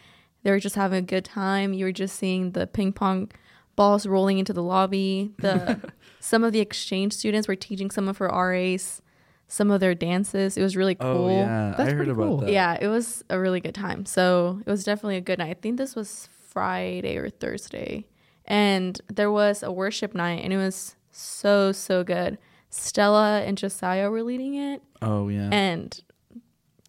They 0.43 0.51
were 0.51 0.61
just 0.61 0.77
having 0.77 0.99
a 0.99 1.03
good 1.03 1.25
time. 1.25 1.73
You 1.73 1.87
were 1.87 1.93
just 1.93 2.17
seeing 2.17 2.53
the 2.53 2.67
ping 2.67 2.93
pong 2.93 3.31
balls 3.77 4.07
rolling 4.07 4.39
into 4.39 4.53
the 4.53 4.63
lobby. 4.63 5.33
The 5.39 5.93
some 6.21 6.45
of 6.45 6.53
the 6.53 6.61
exchange 6.61 7.13
students 7.13 7.49
were 7.49 7.57
teaching 7.57 7.91
some 7.91 8.09
of 8.09 8.19
her 8.19 8.29
RAs 8.29 9.03
some 9.49 9.71
of 9.71 9.81
their 9.81 9.95
dances. 9.95 10.57
It 10.57 10.63
was 10.63 10.77
really 10.77 10.97
oh, 11.01 11.15
cool. 11.15 11.25
Oh 11.27 11.31
yeah, 11.31 11.75
That's 11.77 11.81
I 11.81 11.85
heard 11.93 11.97
pretty 11.97 12.11
about 12.13 12.29
cool. 12.29 12.37
that. 12.39 12.51
Yeah, 12.51 12.79
it 12.81 12.89
was 12.89 13.25
a 13.31 13.39
really 13.39 13.61
good 13.61 13.75
time. 13.75 14.07
So 14.07 14.61
it 14.65 14.71
was 14.71 14.85
definitely 14.85 15.17
a 15.17 15.21
good 15.23 15.39
night. 15.39 15.51
I 15.51 15.55
think 15.55 15.79
this 15.79 15.97
was 15.97 16.29
Friday 16.49 17.17
or 17.17 17.31
Thursday. 17.31 18.07
And 18.45 19.01
there 19.09 19.31
was 19.31 19.63
a 19.63 19.73
worship 19.73 20.15
night 20.15 20.45
and 20.45 20.53
it 20.53 20.57
was 20.57 20.97
so, 21.11 21.73
so 21.73 22.05
good. 22.05 22.39
Stella 22.71 23.41
and 23.41 23.57
Josiah 23.59 24.11
were 24.11 24.23
leading 24.23 24.55
it. 24.55 24.83
Oh 25.01 25.29
yeah, 25.29 25.49
And 25.51 25.99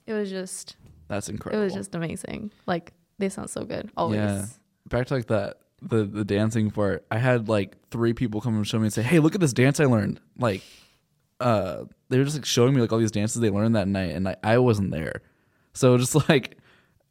it 0.06 0.14
was 0.14 0.30
just 0.30 0.76
that's 1.08 1.30
incredible. 1.30 1.62
it 1.62 1.66
was 1.66 1.74
just 1.74 1.96
amazing. 1.96 2.52
Like 2.66 2.94
they 3.18 3.30
sound 3.30 3.50
so 3.50 3.64
good. 3.64 3.90
Always. 3.96 4.18
Yeah. 4.18 4.46
Back 4.90 5.08
to 5.08 5.14
like 5.16 5.28
that 5.28 5.58
the 5.82 6.04
the 6.04 6.26
dancing 6.26 6.72
part. 6.72 7.06
I 7.12 7.18
had 7.18 7.48
like 7.48 7.78
three 7.90 8.14
people 8.14 8.42
come 8.42 8.56
and 8.56 8.68
show 8.68 8.80
me 8.80 8.86
and 8.86 8.94
say, 8.94 9.02
"Hey, 9.02 9.20
look 9.20 9.36
at 9.36 9.42
this 9.42 9.54
dance 9.54 9.80
I 9.80 9.86
learned." 9.86 10.20
Like, 10.38 10.62
uh, 11.40 11.84
they 12.10 12.18
were 12.18 12.24
just 12.24 12.36
like 12.38 12.46
showing 12.46 12.74
me 12.74 12.82
like 12.82 12.92
all 12.92 13.00
these 13.00 13.12
dances 13.12 13.42
they 13.42 13.50
learned 13.50 13.76
that 13.76 13.88
night, 13.88 14.16
and 14.16 14.28
I 14.28 14.36
I 14.44 14.58
wasn't 14.58 14.92
there, 14.92 15.22
so 15.74 15.98
just 16.06 16.30
like 16.30 16.58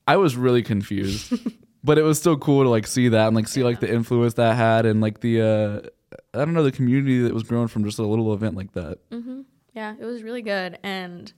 I 0.06 0.16
was 0.16 0.36
really 0.36 0.62
confused. 0.62 1.32
but 1.84 1.98
it 1.98 2.02
was 2.02 2.18
still 2.18 2.36
cool 2.36 2.62
to 2.64 2.68
like 2.68 2.86
see 2.86 3.08
that 3.08 3.26
and 3.28 3.36
like 3.36 3.48
see 3.48 3.62
like 3.62 3.80
the 3.80 3.92
influence 3.92 4.34
that 4.34 4.56
had 4.56 4.84
and 4.86 5.00
like 5.00 5.20
the 5.20 5.40
uh 5.40 5.88
I 6.34 6.38
don't 6.44 6.54
know 6.54 6.62
the 6.62 6.72
community 6.72 7.20
that 7.20 7.34
was 7.34 7.42
grown 7.42 7.68
from 7.68 7.84
just 7.84 7.98
a 7.98 8.02
little 8.02 8.32
event 8.32 8.56
like 8.56 8.72
that. 8.72 8.98
hmm 9.10 9.42
Yeah, 9.74 9.94
it 9.98 10.04
was 10.04 10.22
really 10.22 10.42
good. 10.42 10.78
And 10.82 11.32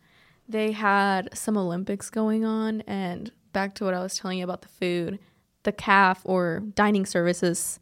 they 0.48 0.72
had 0.72 1.36
some 1.36 1.56
Olympics 1.56 2.10
going 2.10 2.44
on. 2.44 2.80
And 2.82 3.30
back 3.52 3.74
to 3.76 3.84
what 3.84 3.94
I 3.94 4.02
was 4.02 4.16
telling 4.16 4.38
you 4.38 4.44
about 4.44 4.62
the 4.62 4.68
food, 4.68 5.18
the 5.64 5.72
CAF 5.72 6.18
or 6.24 6.60
dining 6.74 7.04
services 7.06 7.78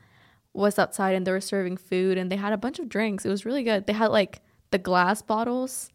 was 0.53 0.79
outside 0.79 1.15
and 1.15 1.27
they 1.27 1.31
were 1.31 1.41
serving 1.41 1.77
food 1.77 2.19
and 2.19 2.33
they 2.33 2.37
had 2.37 2.53
a 2.53 2.59
bunch 2.59 2.79
of 2.79 2.89
drinks. 2.89 3.25
It 3.25 3.31
was 3.31 3.45
really 3.45 3.63
good. 3.63 3.87
They 3.87 3.93
had 3.93 4.09
like 4.09 4.41
the 4.71 4.79
glass 4.79 5.23
bottles 5.23 5.91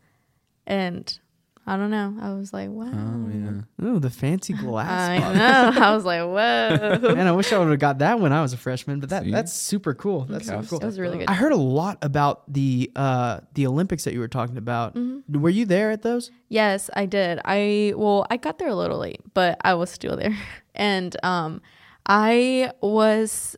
and 0.65 1.20
I 1.65 1.77
don't 1.77 1.92
know. 1.92 2.18
I 2.22 2.34
was 2.34 2.51
like, 2.51 2.70
wow. 2.70 2.92
Oh 2.94 3.30
yeah. 3.34 3.62
Oh, 3.82 3.98
the 3.98 4.10
fancy 4.10 4.51
glass. 4.51 4.89
I 4.89 5.34
know. 5.34 5.82
I 5.82 5.96
was 5.96 6.03
like, 6.03 6.20
whoa. 6.20 7.13
Man, 7.15 7.25
I 7.25 7.32
wish 7.32 7.53
I 7.53 7.58
would 7.58 7.70
have 7.70 7.80
got 7.80 8.00
that 8.00 8.20
when 8.20 8.34
I 8.34 8.42
was 8.42 8.51
a 8.51 8.58
freshman, 8.58 9.00
but 9.00 9.10
that 9.10 9.24
See? 9.24 9.32
that's 9.32 9.53
super 9.53 9.94
cool. 9.94 10.25
That's 10.25 10.48
super 10.48 10.63
cool. 10.63 10.80
It 10.82 10.86
was 10.86 11.00
really 11.00 11.20
good. 11.20 11.30
I 11.30 11.34
heard 11.36 11.53
a 11.53 11.58
lot 11.58 12.00
about 12.01 12.51
the 12.51 12.92
uh, 12.98 13.39
the 13.53 13.65
Olympics 13.65 14.03
that 14.03 14.13
you 14.13 14.20
were 14.20 14.27
talking 14.27 14.58
about. 14.58 14.96
Mm-hmm. 14.96 15.39
Were 15.39 15.50
you 15.50 15.65
there 15.65 15.89
at 15.92 16.01
those? 16.01 16.32
Yes, 16.50 16.89
I 16.98 17.06
did. 17.06 17.39
I 17.46 17.94
well, 17.96 18.27
I 18.30 18.36
got 18.36 18.60
there 18.60 18.68
a 18.68 18.75
little 18.75 18.98
late, 19.00 19.22
but 19.34 19.58
I 19.62 19.74
was 19.75 19.89
still 19.89 20.18
there. 20.18 20.38
And 20.75 21.15
um 21.24 21.62
I 22.08 22.72
was 22.82 23.56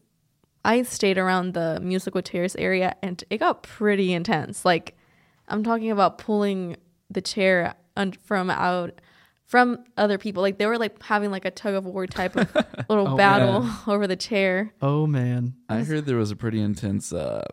I 0.65 0.81
stayed 0.81 1.17
around 1.17 1.53
the 1.53 1.79
musical 1.81 2.21
chairs 2.21 2.57
area 2.57 2.93
and 3.01 3.23
it 3.29 3.37
got 3.37 3.63
pretty 3.63 4.11
intense. 4.13 4.65
Like 4.65 4.97
I'm 5.47 5.63
talking 5.63 5.91
about 5.91 6.17
pulling 6.17 6.77
the 7.09 7.21
chair 7.21 7.75
un- 7.95 8.13
from 8.23 8.49
out 8.49 8.99
from 9.45 9.83
other 9.95 10.17
people. 10.17 10.41
Like 10.41 10.57
they 10.57 10.65
were 10.65 10.77
like 10.77 11.01
having 11.03 11.31
like 11.31 11.45
a 11.45 11.51
tug 11.51 11.75
of 11.75 11.85
war 11.85 12.07
type 12.07 12.35
of 12.35 12.53
little 12.89 13.09
Oh, 13.09 13.15
battle 13.17 13.67
over 13.87 14.07
the 14.07 14.15
chair. 14.15 14.73
Oh 14.81 15.05
man, 15.07 15.53
I 15.69 15.83
heard 15.83 16.05
there 16.05 16.17
was 16.17 16.31
a 16.31 16.35
pretty 16.35 16.59
intense. 16.59 17.13
Uh, 17.13 17.45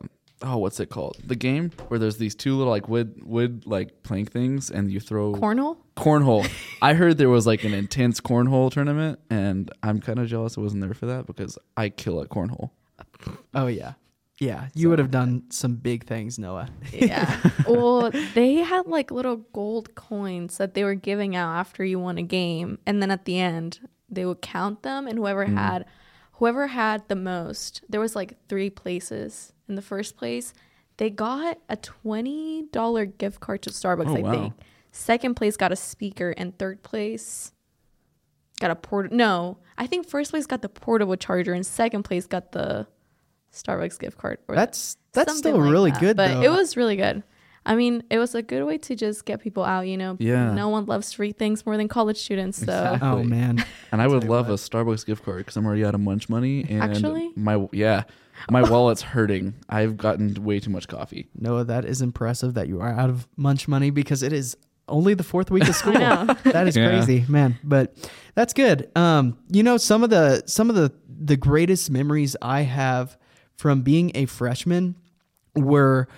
oh, 0.42 0.56
what's 0.56 0.80
it 0.80 0.86
called? 0.88 1.18
The 1.24 1.36
game 1.36 1.70
where 1.88 2.00
there's 2.00 2.16
these 2.16 2.34
two 2.34 2.56
little 2.56 2.72
like 2.72 2.88
wood 2.88 3.20
wood 3.22 3.64
like 3.66 4.02
plank 4.02 4.32
things, 4.32 4.70
and 4.70 4.90
you 4.90 5.00
throw 5.00 5.34
Cornhole? 5.34 5.76
cornhole. 5.96 6.50
I 6.82 6.94
heard 6.94 7.18
there 7.18 7.28
was 7.28 7.46
like 7.46 7.62
an 7.64 7.74
intense 7.74 8.20
cornhole 8.22 8.70
tournament, 8.72 9.20
and 9.28 9.70
I'm 9.82 10.00
kind 10.00 10.18
of 10.18 10.28
jealous 10.28 10.56
I 10.56 10.62
wasn't 10.62 10.82
there 10.82 10.94
for 10.94 11.06
that 11.06 11.26
because 11.26 11.58
I 11.76 11.90
kill 11.90 12.22
at 12.22 12.30
cornhole. 12.30 12.70
oh 13.54 13.66
yeah, 13.66 13.92
yeah. 14.42 14.68
You 14.74 14.90
would 14.90 14.98
have 14.98 15.12
done 15.12 15.44
some 15.50 15.76
big 15.76 16.04
things, 16.04 16.38
Noah. 16.38 16.68
Yeah. 16.92 17.38
well, 17.68 18.10
they 18.34 18.56
had 18.56 18.86
like 18.86 19.10
little 19.10 19.36
gold 19.36 19.94
coins 19.94 20.58
that 20.58 20.74
they 20.74 20.82
were 20.82 20.96
giving 20.96 21.36
out 21.36 21.54
after 21.54 21.84
you 21.84 22.00
won 22.00 22.18
a 22.18 22.22
game, 22.22 22.78
and 22.84 23.00
then 23.00 23.10
at 23.10 23.24
the 23.24 23.38
end 23.38 23.88
they 24.10 24.26
would 24.26 24.42
count 24.42 24.82
them, 24.82 25.06
and 25.06 25.18
whoever 25.18 25.46
mm. 25.46 25.54
had 25.54 25.86
whoever 26.32 26.66
had 26.66 27.06
the 27.08 27.14
most, 27.14 27.82
there 27.88 28.00
was 28.00 28.16
like 28.16 28.36
three 28.48 28.68
places. 28.68 29.52
In 29.68 29.76
the 29.76 29.82
first 29.82 30.16
place, 30.16 30.52
they 30.96 31.08
got 31.08 31.58
a 31.68 31.76
twenty 31.76 32.64
dollar 32.72 33.06
gift 33.06 33.38
card 33.38 33.62
to 33.62 33.70
Starbucks. 33.70 34.08
Oh, 34.08 34.16
I 34.16 34.20
wow. 34.20 34.32
think. 34.32 34.54
second 34.90 35.34
place 35.34 35.56
got 35.56 35.70
a 35.70 35.76
speaker, 35.76 36.34
and 36.36 36.58
third 36.58 36.82
place 36.82 37.52
got 38.58 38.72
a 38.72 38.76
port. 38.76 39.12
No, 39.12 39.58
I 39.78 39.86
think 39.86 40.08
first 40.08 40.32
place 40.32 40.46
got 40.46 40.62
the 40.62 40.68
portable 40.68 41.16
charger, 41.16 41.52
and 41.52 41.64
second 41.64 42.02
place 42.02 42.26
got 42.26 42.50
the 42.50 42.88
Starbucks 43.52 43.98
gift 43.98 44.18
card. 44.18 44.38
or 44.48 44.54
That's 44.54 44.96
that's 45.12 45.36
still 45.38 45.58
like 45.58 45.70
really 45.70 45.90
that. 45.90 46.00
good 46.00 46.16
but 46.16 46.28
though. 46.34 46.42
it 46.42 46.50
was 46.50 46.76
really 46.76 46.96
good. 46.96 47.22
I 47.64 47.76
mean, 47.76 48.02
it 48.10 48.18
was 48.18 48.34
a 48.34 48.42
good 48.42 48.64
way 48.64 48.76
to 48.78 48.96
just 48.96 49.24
get 49.24 49.40
people 49.40 49.62
out. 49.62 49.82
You 49.86 49.96
know, 49.96 50.16
Yeah. 50.18 50.52
no 50.52 50.68
one 50.68 50.86
loves 50.86 51.12
free 51.12 51.30
things 51.32 51.64
more 51.64 51.76
than 51.76 51.86
college 51.86 52.16
students. 52.18 52.58
So 52.58 52.64
Exactly. 52.64 53.08
oh 53.08 53.22
man. 53.22 53.64
And 53.92 54.02
I 54.02 54.08
would 54.08 54.24
love 54.24 54.48
what. 54.48 54.54
a 54.54 54.56
Starbucks 54.56 55.06
gift 55.06 55.24
card 55.24 55.38
because 55.38 55.56
I'm 55.56 55.64
already 55.66 55.84
out 55.84 55.94
of 55.94 56.00
munch 56.00 56.28
money. 56.28 56.66
And 56.68 56.82
Actually? 56.82 57.30
my 57.36 57.68
yeah, 57.72 58.02
my 58.50 58.62
wallet's 58.68 59.02
hurting. 59.02 59.54
I've 59.68 59.96
gotten 59.96 60.42
way 60.42 60.58
too 60.58 60.70
much 60.70 60.88
coffee. 60.88 61.28
Noah, 61.38 61.64
that 61.64 61.84
is 61.84 62.02
impressive 62.02 62.54
that 62.54 62.66
you 62.68 62.80
are 62.80 62.90
out 62.92 63.10
of 63.10 63.28
munch 63.36 63.68
money 63.68 63.90
because 63.90 64.22
it 64.24 64.32
is 64.32 64.56
only 64.88 65.14
the 65.14 65.22
fourth 65.22 65.48
week 65.50 65.68
of 65.68 65.76
school. 65.82 65.96
I 65.96 66.00
know. 66.24 66.34
that 66.44 66.66
is 66.66 66.76
Yeah. 66.76 66.88
crazy, 66.88 67.24
man. 67.28 67.58
But 67.62 67.94
that's 68.34 68.54
good. 68.54 68.90
Um, 68.96 69.38
you 69.50 69.62
know, 69.62 69.76
some 69.76 70.02
of 70.02 70.10
the 70.10 70.42
some 70.46 70.68
of 70.68 70.74
the 70.74 70.90
the 71.24 71.36
greatest 71.36 71.90
memories 71.92 72.34
I 72.42 72.62
have 72.62 73.16
from 73.56 73.82
being 73.82 74.10
a 74.14 74.26
freshman 74.26 74.96
were 75.54 76.08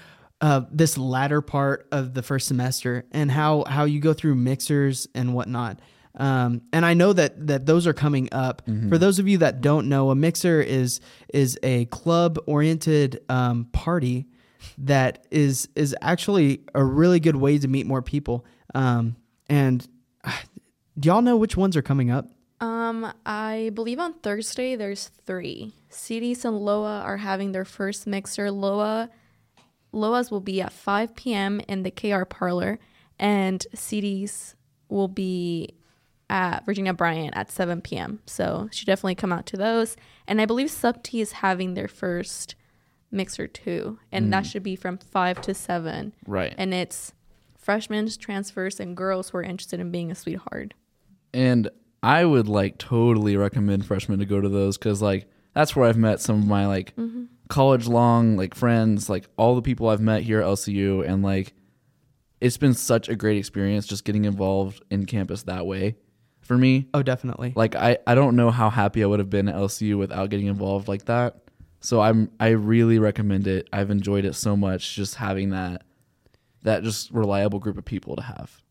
uh, 0.40 0.62
this 0.70 0.98
latter 0.98 1.40
part 1.40 1.86
of 1.90 2.14
the 2.14 2.22
first 2.22 2.46
semester 2.46 3.04
and 3.12 3.30
how 3.30 3.64
how 3.64 3.84
you 3.84 4.00
go 4.00 4.12
through 4.12 4.34
mixers 4.34 5.08
and 5.14 5.34
whatnot. 5.34 5.80
Um, 6.16 6.62
and 6.72 6.86
I 6.86 6.94
know 6.94 7.12
that 7.12 7.46
that 7.46 7.66
those 7.66 7.86
are 7.86 7.92
coming 7.92 8.28
up. 8.30 8.62
For 8.88 8.98
those 8.98 9.18
of 9.18 9.26
you 9.26 9.38
that 9.38 9.60
don't 9.60 9.88
know, 9.88 10.10
a 10.10 10.14
mixer 10.14 10.60
is 10.60 11.00
is 11.32 11.58
a 11.62 11.86
club 11.86 12.38
oriented 12.46 13.22
um, 13.28 13.66
party 13.72 14.26
that 14.78 15.26
is 15.30 15.68
is 15.74 15.94
actually 16.00 16.60
a 16.74 16.84
really 16.84 17.20
good 17.20 17.36
way 17.36 17.58
to 17.58 17.68
meet 17.68 17.86
more 17.86 18.02
people. 18.02 18.44
Um, 18.74 19.16
and 19.48 19.86
uh, 20.22 20.32
do 20.98 21.08
y'all 21.08 21.22
know 21.22 21.36
which 21.36 21.56
ones 21.56 21.76
are 21.76 21.82
coming 21.82 22.10
up? 22.10 22.28
Um, 22.64 23.12
I 23.26 23.71
believe 23.75 23.99
on 23.99 24.14
Thursday 24.14 24.75
there's 24.75 25.09
three. 25.26 25.75
CDs 25.90 26.47
and 26.47 26.59
Loa 26.59 27.00
are 27.00 27.18
having 27.18 27.52
their 27.52 27.66
first 27.66 28.06
mixer. 28.06 28.50
Loa, 28.50 29.11
Loa's 29.92 30.30
will 30.30 30.40
be 30.40 30.62
at 30.62 30.73
5 30.73 31.14
p.m. 31.14 31.61
in 31.68 31.83
the 31.83 31.90
KR 31.90 32.25
parlor, 32.25 32.78
and 33.18 33.64
CDs 33.76 34.54
will 34.88 35.09
be 35.09 35.75
at 36.30 36.64
Virginia 36.64 36.94
Bryant 36.94 37.37
at 37.37 37.50
7 37.50 37.83
p.m. 37.83 38.21
So 38.25 38.71
should 38.73 38.87
definitely 38.87 39.16
come 39.16 39.33
out 39.33 39.44
to 39.47 39.59
those. 39.59 39.94
And 40.26 40.40
I 40.40 40.47
believe 40.47 40.71
Sub 40.71 41.02
T 41.02 41.21
is 41.21 41.33
having 41.33 41.75
their 41.75 41.88
first 41.88 42.54
mixer 43.11 43.47
too, 43.47 43.99
and 44.11 44.33
that 44.33 44.47
should 44.47 44.62
be 44.62 44.75
from 44.75 44.97
5 44.97 45.42
to 45.42 45.52
7. 45.52 46.14
Right. 46.26 46.54
And 46.56 46.73
it's 46.73 47.12
freshmen, 47.59 48.09
transfers, 48.18 48.80
and 48.80 48.97
girls 48.97 49.30
who 49.30 49.38
are 49.38 49.42
interested 49.42 49.80
in 49.80 49.90
being 49.90 50.11
a 50.11 50.14
sweetheart. 50.14 50.73
And 51.35 51.68
I 52.04 52.23
would 52.25 52.49
like 52.49 52.76
totally 52.76 53.37
recommend 53.38 53.87
freshmen 53.87 54.18
to 54.18 54.26
go 54.26 54.38
to 54.38 54.49
those 54.50 54.76
because 54.76 55.00
like 55.00 55.26
that's 55.54 55.75
where 55.75 55.88
I've 55.88 55.96
met 55.96 56.20
some 56.20 56.38
of 56.38 56.46
my 56.46 56.66
like 56.66 56.92
college 57.49 57.87
long 57.87 58.37
like 58.37 58.54
friends, 58.54 59.08
like 59.08 59.26
all 59.38 59.54
the 59.54 59.62
people 59.62 59.88
I've 59.88 60.02
met 60.02 60.23
here 60.23 60.40
at 60.40 60.46
LCU, 60.46 61.08
and 61.08 61.23
like 61.23 61.54
it's 62.42 62.58
been 62.58 62.75
such 62.75 63.08
a 63.08 63.16
great 63.16 63.38
experience 63.38 63.87
just 63.87 64.04
getting 64.04 64.26
involved 64.26 64.82
in 64.90 65.06
campus 65.06 65.44
that 65.44 65.64
way 65.64 65.96
for 66.42 66.58
me. 66.58 66.88
Oh, 66.92 67.02
definitely. 67.02 67.54
Like 67.56 67.75
I, 67.75 67.96
I 68.06 68.14
don't 68.14 68.37
know 68.37 68.50
how 68.50 68.68
happy 68.68 69.02
I 69.02 69.06
would 69.06 69.18
have 69.18 69.30
been 69.30 69.49
at 69.49 69.54
LCU 69.54 69.96
without 69.96 70.28
getting 70.28 70.46
involved 70.46 70.88
like 70.88 71.06
that. 71.06 71.38
So 71.80 72.02
I'm 72.02 72.30
I 72.38 72.49
really 72.50 72.99
recommend 72.99 73.46
it. 73.46 73.66
I've 73.73 73.90
enjoyed 73.90 74.26
it 74.26 74.34
so 74.34 74.58
much 74.58 74.94
just 74.94 75.14
having 75.14 75.50
that 75.50 75.84
that 76.64 76.82
just 76.82 77.11
reliable 77.12 77.61
group 77.61 77.78
of 77.78 77.87
people 77.87 78.16
to 78.16 78.23
have. 78.23 78.62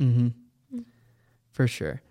Mm-hmm. 0.00 0.80
For 1.52 1.68
sure. 1.68 2.02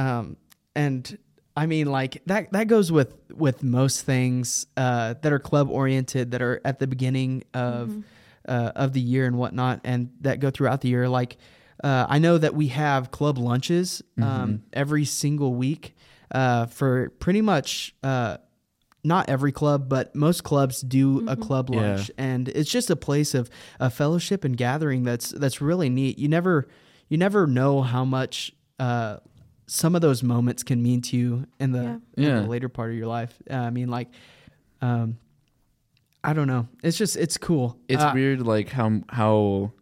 Um, 0.00 0.36
and 0.74 1.18
I 1.56 1.66
mean, 1.66 1.86
like 1.86 2.22
that, 2.26 2.52
that 2.52 2.68
goes 2.68 2.90
with, 2.90 3.14
with 3.34 3.62
most 3.62 4.04
things, 4.06 4.66
uh, 4.76 5.14
that 5.22 5.32
are 5.32 5.38
club 5.38 5.68
oriented 5.70 6.30
that 6.32 6.42
are 6.42 6.60
at 6.64 6.78
the 6.78 6.86
beginning 6.86 7.44
of, 7.52 7.92
uh, 8.48 8.72
of 8.74 8.92
the 8.92 9.00
year 9.00 9.26
and 9.26 9.36
whatnot, 9.36 9.80
and 9.84 10.10
that 10.22 10.40
go 10.40 10.50
throughout 10.50 10.80
the 10.80 10.88
year. 10.88 11.08
Like, 11.08 11.36
uh, 11.84 12.06
I 12.08 12.18
know 12.18 12.38
that 12.38 12.54
we 12.54 12.68
have 12.68 13.10
club 13.10 13.36
lunches, 13.38 14.02
um, 14.20 14.62
every 14.72 15.04
single 15.04 15.54
week, 15.54 15.94
uh, 16.30 16.66
for 16.66 17.10
pretty 17.18 17.42
much, 17.42 17.94
uh, 18.02 18.38
not 19.02 19.28
every 19.28 19.50
club, 19.52 19.88
but 19.88 20.14
most 20.14 20.44
clubs 20.44 20.82
do 20.82 21.26
a 21.26 21.36
club 21.36 21.70
Yeah. 21.70 21.80
lunch, 21.80 22.10
and 22.18 22.48
it's 22.48 22.70
just 22.70 22.90
a 22.90 22.96
place 22.96 23.34
of 23.34 23.48
a 23.80 23.88
fellowship 23.90 24.44
and 24.44 24.56
gathering 24.56 25.04
that's 25.04 25.30
that's 25.30 25.60
really 25.62 25.88
neat. 25.88 26.18
You 26.18 26.28
never 26.28 26.68
you 27.08 27.16
never 27.16 27.46
know 27.46 27.80
how 27.82 28.04
much 28.04 28.52
uh, 28.78 29.16
some 29.72 29.94
of 29.94 30.00
those 30.00 30.22
moments 30.24 30.64
can 30.64 30.82
mean 30.82 31.00
to 31.00 31.16
you 31.16 31.46
in 31.60 31.70
the, 31.70 31.82
Yeah. 31.82 31.96
in 32.16 32.22
Yeah. 32.24 32.40
the 32.40 32.48
later 32.48 32.68
part 32.68 32.90
of 32.90 32.96
your 32.96 33.06
life. 33.06 33.32
Uh, 33.48 33.54
I 33.54 33.70
mean, 33.70 33.88
like, 33.88 34.08
um, 34.82 35.16
I 36.24 36.32
don't 36.32 36.48
know. 36.48 36.66
It's 36.82 36.98
just 36.98 37.16
it's 37.16 37.38
cool. 37.38 37.78
It's 37.88 38.02
Uh, 38.02 38.10
weird 38.12 38.42
like 38.44 38.68
how 38.70 39.00
how 39.08 39.72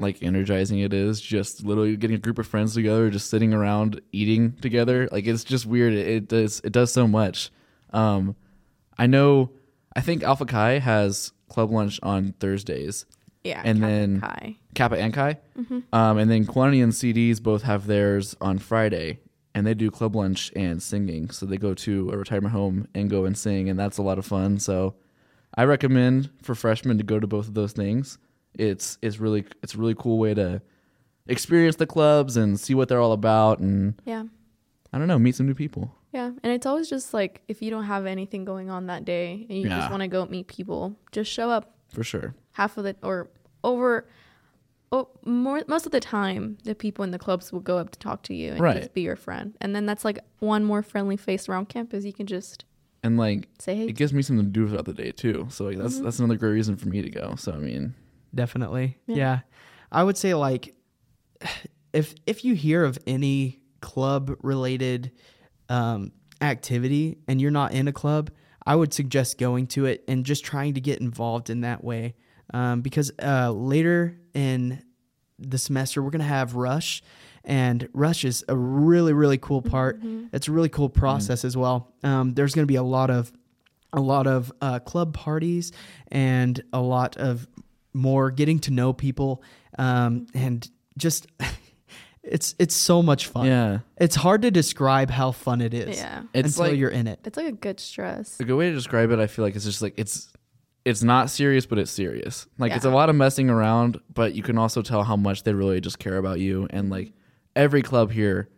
like 0.00 0.22
energizing 0.22 0.78
it 0.80 0.94
is 0.94 1.20
just 1.20 1.62
literally 1.64 1.96
getting 1.96 2.16
a 2.16 2.18
group 2.18 2.38
of 2.38 2.46
friends 2.46 2.72
together 2.74 3.10
just 3.10 3.28
sitting 3.30 3.52
around 3.52 4.00
eating 4.10 4.52
together 4.60 5.08
like 5.12 5.26
it's 5.26 5.44
just 5.44 5.66
weird 5.66 5.92
it, 5.92 6.08
it 6.08 6.28
does 6.28 6.60
it 6.64 6.72
does 6.72 6.90
so 6.92 7.06
much 7.06 7.52
um 7.92 8.34
i 8.98 9.06
know 9.06 9.50
i 9.94 10.00
think 10.00 10.24
alpha 10.24 10.44
chi 10.44 10.80
has 10.80 11.30
club 11.48 11.70
lunch 11.70 12.00
on 12.02 12.32
thursdays 12.40 13.06
Yeah. 13.44 13.60
And 13.64 13.78
Kappa 13.80 13.90
then- 13.90 14.20
Chi. 14.20 14.56
kappa 14.74 14.98
and 14.98 15.12
chi 15.14 15.36
um 15.92 16.16
and 16.18 16.30
then 16.30 16.46
quantity 16.46 16.80
and 16.80 16.92
cds 16.92 17.42
both 17.42 17.62
have 17.62 17.86
theirs 17.86 18.34
on 18.40 18.56
friday 18.58 19.18
and 19.54 19.66
they 19.66 19.74
do 19.74 19.90
club 19.90 20.16
lunch 20.16 20.50
and 20.56 20.82
singing 20.82 21.28
so 21.28 21.44
they 21.44 21.58
go 21.58 21.74
to 21.74 22.08
a 22.10 22.16
retirement 22.16 22.52
home 22.54 22.88
and 22.94 23.10
go 23.10 23.24
and 23.26 23.36
sing 23.36 23.68
and 23.68 23.78
that's 23.78 23.98
a 23.98 24.02
lot 24.02 24.18
of 24.18 24.24
fun 24.24 24.58
so 24.58 24.94
I 25.54 25.64
recommend 25.64 26.30
for 26.42 26.54
freshmen 26.54 26.96
to 26.96 27.04
go 27.04 27.20
to 27.20 27.26
both 27.26 27.46
of 27.46 27.52
those 27.52 27.72
things. 27.72 28.16
It's 28.54 28.96
it's 29.02 29.18
really 29.20 29.44
it's 29.62 29.74
a 29.74 29.78
really 29.78 29.94
cool 29.94 30.18
way 30.18 30.32
to 30.32 30.62
experience 31.26 31.76
the 31.76 31.86
clubs 31.86 32.38
and 32.38 32.58
see 32.58 32.74
what 32.74 32.88
they're 32.88 33.00
all 33.02 33.12
about 33.12 33.58
and 33.58 34.00
Yeah. 34.06 34.24
I 34.94 34.98
don't 34.98 35.08
know, 35.08 35.18
meet 35.18 35.34
some 35.34 35.44
new 35.46 35.54
people. 35.54 35.94
Yeah. 36.12 36.30
And 36.42 36.52
it's 36.54 36.64
always 36.64 36.88
just 36.88 37.12
like 37.12 37.42
if 37.48 37.60
you 37.60 37.70
don't 37.70 37.84
have 37.84 38.06
anything 38.06 38.46
going 38.46 38.70
on 38.70 38.86
that 38.86 39.04
day 39.04 39.46
and 39.50 39.58
you 39.58 39.68
Yeah. 39.68 39.78
just 39.80 39.90
want 39.90 40.00
to 40.02 40.08
go 40.08 40.24
meet 40.24 40.46
people, 40.46 40.96
just 41.12 41.30
show 41.30 41.50
up 41.50 41.74
For 41.90 42.02
sure. 42.02 42.34
Half 42.52 42.76
of 42.76 42.84
the 42.84 42.96
or 43.02 43.30
over 43.64 44.06
oh, 44.90 45.08
more 45.24 45.62
most 45.68 45.86
of 45.86 45.92
the 45.92 46.00
time 46.00 46.58
the 46.64 46.74
people 46.74 47.02
in 47.04 47.10
the 47.10 47.18
clubs 47.18 47.52
will 47.52 47.60
go 47.60 47.78
up 47.78 47.90
to 47.90 47.98
talk 47.98 48.22
to 48.24 48.34
you 48.34 48.52
and 48.52 48.60
Right. 48.60 48.76
just 48.76 48.94
be 48.94 49.02
your 49.02 49.16
friend. 49.16 49.56
And 49.60 49.74
then 49.74 49.86
that's 49.86 50.04
like 50.04 50.18
one 50.40 50.64
more 50.64 50.82
friendly 50.82 51.16
face 51.16 51.48
around 51.48 51.68
campus. 51.68 52.04
You 52.04 52.12
can 52.12 52.26
just 52.26 52.64
And 53.02 53.16
like 53.16 53.48
say, 53.58 53.74
Hey, 53.76 53.86
it 53.86 53.96
gives 53.96 54.12
me 54.12 54.22
something 54.22 54.44
to 54.46 54.50
do 54.50 54.68
throughout 54.68 54.84
the 54.84 54.92
day 54.94 55.12
too. 55.12 55.46
So 55.50 55.64
like 55.64 55.78
that's 55.78 55.98
that's 56.00 56.18
another 56.18 56.36
great 56.36 56.52
reason 56.52 56.76
for 56.76 56.88
me 56.88 57.02
to 57.02 57.10
go. 57.10 57.34
So 57.36 57.52
I 57.52 57.56
mean 57.58 57.94
Definitely. 58.34 58.98
Yeah. 59.06 59.16
Yeah. 59.16 59.38
I 59.90 60.02
would 60.04 60.16
say 60.16 60.34
like 60.34 60.74
if 61.92 62.14
if 62.26 62.44
you 62.44 62.54
hear 62.54 62.84
of 62.84 62.98
any 63.06 63.60
club 63.80 64.36
related 64.42 65.10
um, 65.68 66.12
activity 66.40 67.18
and 67.28 67.40
you're 67.40 67.50
not 67.50 67.72
in 67.72 67.88
a 67.88 67.92
club, 67.92 68.30
I 68.64 68.76
would 68.76 68.92
suggest 68.94 69.38
going 69.38 69.66
to 69.68 69.86
it 69.86 70.04
and 70.06 70.24
just 70.24 70.44
trying 70.44 70.74
to 70.74 70.80
get 70.80 71.00
involved 71.00 71.50
in 71.50 71.62
that 71.62 71.82
way. 71.82 72.14
Um, 72.54 72.82
because 72.82 73.10
uh, 73.22 73.50
later 73.50 74.18
in 74.34 74.82
the 75.38 75.58
semester 75.58 76.02
we're 76.02 76.10
gonna 76.10 76.24
have 76.24 76.54
Rush, 76.54 77.02
and 77.44 77.88
Rush 77.92 78.24
is 78.24 78.44
a 78.48 78.56
really 78.56 79.12
really 79.12 79.38
cool 79.38 79.62
part. 79.62 80.00
It's 80.32 80.48
a 80.48 80.52
really 80.52 80.68
cool 80.68 80.88
process 80.88 81.44
as 81.44 81.56
well. 81.56 81.92
Um, 82.02 82.34
there's 82.34 82.54
gonna 82.54 82.66
be 82.66 82.76
a 82.76 82.82
lot 82.82 83.10
of 83.10 83.32
a 83.92 84.00
lot 84.00 84.26
of 84.26 84.52
uh, 84.60 84.78
club 84.78 85.14
parties 85.14 85.72
and 86.08 86.62
a 86.72 86.80
lot 86.80 87.16
of 87.16 87.46
more 87.92 88.30
getting 88.30 88.58
to 88.58 88.70
know 88.70 88.92
people 88.92 89.42
um, 89.78 90.26
and 90.34 90.68
just 90.96 91.26
it's 92.22 92.54
it's 92.58 92.74
so 92.74 93.02
much 93.02 93.26
fun. 93.26 93.46
Yeah. 93.46 93.80
It's 93.96 94.16
hard 94.16 94.42
to 94.42 94.50
describe 94.50 95.10
how 95.10 95.32
fun 95.32 95.60
it 95.60 95.74
is 95.74 95.96
yeah. 95.96 96.22
It's 96.34 96.56
until 96.56 96.70
like 96.70 96.78
you're 96.78 96.90
in 96.90 97.06
it. 97.06 97.20
It's 97.24 97.36
like 97.36 97.46
a 97.46 97.52
good 97.52 97.80
stress. 97.80 98.38
a 98.40 98.44
good 98.44 98.56
way 98.56 98.68
to 98.68 98.74
describe 98.74 99.10
it, 99.10 99.18
I 99.18 99.26
feel 99.26 99.44
like 99.44 99.56
it's 99.56 99.64
just 99.64 99.82
like 99.82 99.94
it's 99.96 100.32
it's 100.84 101.02
not 101.02 101.30
serious, 101.30 101.66
but 101.66 101.78
it's 101.78 101.90
serious. 101.90 102.46
Like 102.58 102.72
it's 102.72 102.84
a 102.84 102.90
lot 102.90 103.08
of 103.08 103.16
messing 103.16 103.50
around, 103.50 104.00
but 104.12 104.34
you 104.34 104.42
can 104.42 104.58
also 104.58 104.82
tell 104.82 105.04
how 105.04 105.16
much 105.16 105.44
they 105.44 105.54
really 105.54 105.80
just 105.80 105.98
care 105.98 106.16
about 106.16 106.40
you. 106.40 106.66
And 106.70 106.90
like 106.90 107.12
every 107.54 107.82
club 107.82 108.10
here 108.10 108.48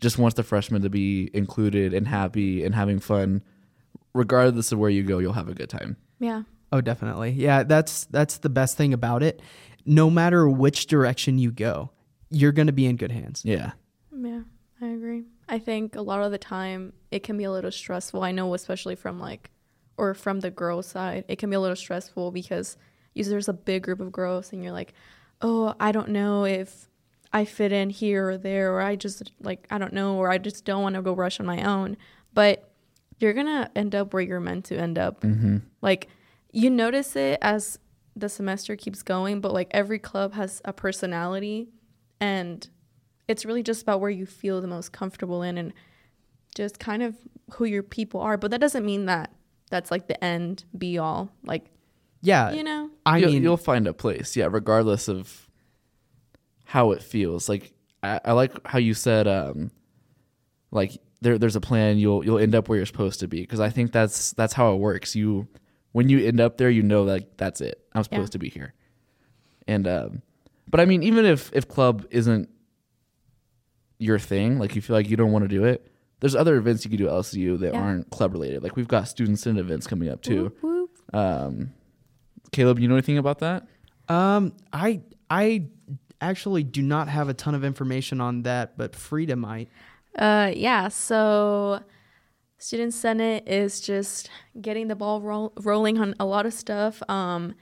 just 0.00 0.18
wants 0.18 0.36
the 0.36 0.42
freshmen 0.42 0.82
to 0.82 0.90
be 0.90 1.30
included 1.34 1.94
and 1.94 2.06
happy 2.06 2.64
and 2.64 2.74
having 2.74 2.98
fun. 3.00 3.42
Regardless 4.14 4.72
of 4.72 4.78
where 4.78 4.90
you 4.90 5.02
go, 5.02 5.18
you'll 5.18 5.32
have 5.32 5.48
a 5.48 5.54
good 5.54 5.70
time. 5.70 5.96
Yeah. 6.20 6.42
Oh, 6.70 6.80
definitely. 6.80 7.30
Yeah, 7.30 7.62
that's 7.62 8.04
that's 8.06 8.38
the 8.38 8.50
best 8.50 8.76
thing 8.76 8.92
about 8.92 9.22
it. 9.22 9.40
No 9.84 10.10
matter 10.10 10.48
which 10.48 10.86
direction 10.86 11.38
you 11.38 11.50
go, 11.50 11.90
you're 12.30 12.52
going 12.52 12.66
to 12.66 12.72
be 12.72 12.86
in 12.86 12.96
good 12.96 13.10
hands. 13.10 13.42
Yeah. 13.44 13.72
Yeah, 14.14 14.42
I 14.80 14.86
agree. 14.86 15.24
I 15.48 15.58
think 15.58 15.96
a 15.96 16.02
lot 16.02 16.22
of 16.22 16.30
the 16.30 16.38
time 16.38 16.92
it 17.10 17.22
can 17.22 17.36
be 17.36 17.44
a 17.44 17.50
little 17.50 17.72
stressful. 17.72 18.22
I 18.22 18.32
know, 18.32 18.54
especially 18.54 18.94
from 18.94 19.18
like, 19.18 19.50
or 20.02 20.14
from 20.14 20.40
the 20.40 20.50
girl 20.50 20.82
side, 20.82 21.24
it 21.28 21.38
can 21.38 21.48
be 21.48 21.54
a 21.54 21.60
little 21.60 21.76
stressful 21.76 22.32
because 22.32 22.76
there's 23.14 23.48
a 23.48 23.52
big 23.52 23.84
group 23.84 24.00
of 24.00 24.10
girls 24.10 24.52
and 24.52 24.62
you're 24.62 24.72
like, 24.72 24.94
oh, 25.40 25.74
I 25.78 25.92
don't 25.92 26.08
know 26.08 26.44
if 26.44 26.88
I 27.32 27.44
fit 27.44 27.70
in 27.70 27.88
here 27.88 28.30
or 28.30 28.36
there, 28.36 28.74
or 28.74 28.80
I 28.80 28.96
just 28.96 29.30
like 29.40 29.66
I 29.70 29.78
don't 29.78 29.92
know, 29.92 30.16
or 30.16 30.28
I 30.28 30.38
just 30.38 30.64
don't 30.64 30.82
want 30.82 30.96
to 30.96 31.02
go 31.02 31.14
rush 31.14 31.38
on 31.38 31.46
my 31.46 31.62
own. 31.62 31.96
But 32.34 32.68
you're 33.18 33.32
gonna 33.32 33.70
end 33.76 33.94
up 33.94 34.12
where 34.12 34.22
you're 34.22 34.40
meant 34.40 34.64
to 34.66 34.76
end 34.76 34.98
up. 34.98 35.20
Mm-hmm. 35.20 35.58
Like 35.80 36.08
you 36.50 36.68
notice 36.68 37.14
it 37.14 37.38
as 37.40 37.78
the 38.16 38.28
semester 38.28 38.74
keeps 38.74 39.02
going, 39.02 39.40
but 39.40 39.54
like 39.54 39.68
every 39.70 40.00
club 40.00 40.34
has 40.34 40.60
a 40.64 40.72
personality, 40.72 41.68
and 42.20 42.68
it's 43.28 43.44
really 43.44 43.62
just 43.62 43.82
about 43.82 44.00
where 44.00 44.10
you 44.10 44.26
feel 44.26 44.60
the 44.60 44.66
most 44.66 44.92
comfortable 44.92 45.42
in 45.42 45.56
and 45.58 45.72
just 46.56 46.80
kind 46.80 47.02
of 47.02 47.16
who 47.52 47.64
your 47.64 47.84
people 47.84 48.20
are. 48.20 48.36
But 48.36 48.50
that 48.50 48.60
doesn't 48.60 48.84
mean 48.84 49.06
that 49.06 49.32
that's 49.72 49.90
like 49.90 50.06
the 50.06 50.22
end 50.22 50.64
be 50.76 50.98
all. 50.98 51.32
Like 51.44 51.64
Yeah, 52.20 52.52
you 52.52 52.62
know, 52.62 52.90
I 53.04 53.18
you'll, 53.18 53.32
mean, 53.32 53.42
you'll 53.42 53.56
find 53.56 53.88
a 53.88 53.92
place, 53.92 54.36
yeah, 54.36 54.46
regardless 54.48 55.08
of 55.08 55.48
how 56.64 56.92
it 56.92 57.02
feels. 57.02 57.48
Like 57.48 57.72
I, 58.02 58.20
I 58.26 58.32
like 58.32 58.52
how 58.66 58.78
you 58.78 58.94
said, 58.94 59.26
um, 59.26 59.70
like 60.70 60.92
there, 61.20 61.38
there's 61.38 61.56
a 61.56 61.60
plan. 61.60 61.98
You'll 61.98 62.24
you'll 62.24 62.38
end 62.38 62.54
up 62.54 62.68
where 62.68 62.76
you're 62.76 62.86
supposed 62.86 63.20
to 63.20 63.28
be 63.28 63.40
because 63.40 63.60
I 63.60 63.70
think 63.70 63.90
that's 63.92 64.32
that's 64.34 64.52
how 64.52 64.72
it 64.74 64.76
works. 64.78 65.16
You 65.16 65.48
when 65.92 66.08
you 66.08 66.24
end 66.26 66.40
up 66.40 66.56
there, 66.58 66.70
you 66.70 66.82
know 66.82 67.02
like 67.02 67.36
that's 67.36 67.60
it. 67.60 67.82
I'm 67.92 68.04
supposed 68.04 68.30
Yeah. 68.32 68.32
to 68.32 68.38
be 68.38 68.48
here. 68.48 68.74
And 69.68 69.86
um, 69.88 70.22
but 70.68 70.80
I 70.80 70.84
mean, 70.84 71.02
even 71.02 71.24
if 71.24 71.50
if 71.52 71.68
club 71.68 72.06
isn't 72.10 72.48
your 73.98 74.18
thing, 74.18 74.58
like 74.58 74.74
you 74.74 74.82
feel 74.82 74.96
like 74.96 75.08
you 75.08 75.16
don't 75.16 75.30
want 75.32 75.44
to 75.44 75.48
do 75.48 75.64
it, 75.64 75.91
there's 76.22 76.34
other 76.34 76.56
events 76.56 76.84
you 76.86 76.90
could 76.90 76.98
do 76.98 77.08
at 77.08 77.12
LCU 77.12 77.58
that 77.58 77.74
Yeah. 77.74 77.80
aren't 77.80 78.08
club 78.10 78.32
related. 78.32 78.62
Like 78.62 78.74
we've 78.76 78.88
got 78.88 79.06
student 79.08 79.38
senate 79.38 79.60
events 79.60 79.86
coming 79.86 80.08
up 80.08 80.22
too. 80.22 80.44
Whoop, 80.44 80.62
whoop. 80.62 80.90
Um, 81.14 81.74
Caleb, 82.52 82.78
you 82.78 82.88
know 82.88 82.94
anything 82.94 83.18
about 83.18 83.40
that? 83.40 83.66
um, 84.08 84.52
I 84.72 85.02
I 85.30 85.66
actually 86.20 86.62
do 86.62 86.80
not 86.82 87.08
have 87.08 87.28
a 87.28 87.34
ton 87.34 87.54
of 87.54 87.64
information 87.64 88.20
on 88.20 88.42
that, 88.42 88.76
but 88.78 88.94
Frida 88.96 89.36
might. 89.36 89.68
Uh, 90.16 90.52
yeah. 90.54 90.88
So, 90.88 91.80
student 92.58 92.94
senate 92.94 93.44
is 93.48 93.80
just 93.80 94.30
getting 94.60 94.86
the 94.88 94.94
ball 94.94 95.20
roll- 95.20 95.52
rolling 95.60 95.98
on 95.98 96.14
a 96.20 96.24
lot 96.24 96.46
of 96.46 96.52
stuff. 96.54 97.02
Um, 97.08 97.54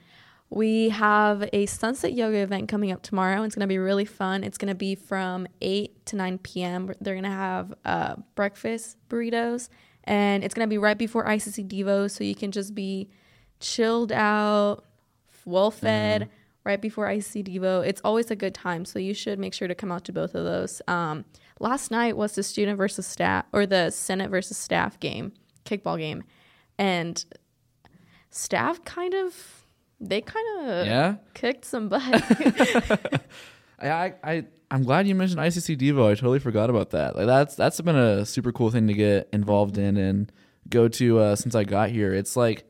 we 0.51 0.89
have 0.89 1.49
a 1.53 1.67
sunset 1.67 2.13
yoga 2.13 2.39
event 2.39 2.69
coming 2.69 2.91
up 2.91 3.03
tomorrow. 3.03 3.43
It's 3.45 3.55
gonna 3.55 3.69
be 3.69 3.79
really 3.79 4.05
fun. 4.05 4.43
It's 4.43 4.59
gonna 4.59 4.75
be 4.75 4.97
from 4.97 5.47
eight 5.61 6.05
to 6.07 6.17
nine 6.17 6.39
p.m. 6.39 6.93
They're 7.01 7.15
gonna 7.15 7.31
have 7.31 7.73
uh, 7.85 8.17
breakfast 8.35 8.97
burritos, 9.09 9.69
and 10.05 10.43
it's 10.43 10.53
gonna 10.53 10.67
be 10.67 10.79
right 10.79 10.99
before 10.99 11.25
ICC 11.25 11.69
Devo, 11.69 12.11
so 12.11 12.25
you 12.25 12.35
can 12.35 12.51
just 12.51 12.75
be 12.75 13.09
chilled 13.61 14.13
out, 14.13 14.85
well 15.45 15.71
fed. 15.71 16.29
Right 16.63 16.81
before 16.81 17.07
ICC 17.07 17.57
Devo, 17.57 17.87
it's 17.87 18.03
always 18.05 18.31
a 18.31 18.37
good 18.37 18.55
time, 18.55 18.85
so 18.85 18.99
you 18.99 19.15
should 19.15 19.39
make 19.39 19.55
sure 19.55 19.67
to 19.67 19.75
come 19.75 19.91
out 19.91 20.05
to 20.05 20.13
both 20.13 20.35
of 20.35 20.45
those. 20.45 20.83
Um, 20.87 21.25
last 21.59 21.91
night 21.91 22.17
was 22.17 22.35
the 22.35 22.43
student 22.43 22.77
versus 22.77 23.07
staff 23.07 23.47
or 23.53 23.65
the 23.67 23.91
senate 23.91 24.31
versus 24.31 24.59
staff 24.59 24.99
game 25.01 25.33
kickball 25.65 25.99
game 25.99 26.25
and 26.79 27.25
staff 28.31 28.83
kind 28.85 29.15
of 29.15 29.60
they 30.01 30.21
kind 30.21 30.47
of 30.69 30.87
Yeah. 30.87 31.17
kicked 31.35 31.65
some 31.65 31.89
butt 31.89 32.03
I, 33.81 34.15
I, 34.23 34.45
I'm 34.71 34.83
glad 34.85 35.07
you 35.09 35.15
mentioned 35.15 35.41
ICC 35.41 35.79
Devo. 35.79 36.07
I 36.11 36.15
totally 36.15 36.39
forgot 36.39 36.71
about 36.71 36.91
that. 36.91 37.17
Like 37.17 37.27
that's 37.27 37.55
that's 37.55 37.81
been 37.81 37.97
a 37.97 38.27
super 38.27 38.53
cool 38.53 38.71
thing 38.71 38.87
to 38.89 38.95
get 38.95 39.29
involved 39.33 39.79
in 39.79 39.97
and 39.97 40.31
go 40.69 40.87
to 40.89 41.19
uh, 41.19 41.37
since 41.37 41.55
I 41.55 41.65
got 41.65 41.91
here. 41.91 42.13
It's 42.15 42.37
like 42.37 42.65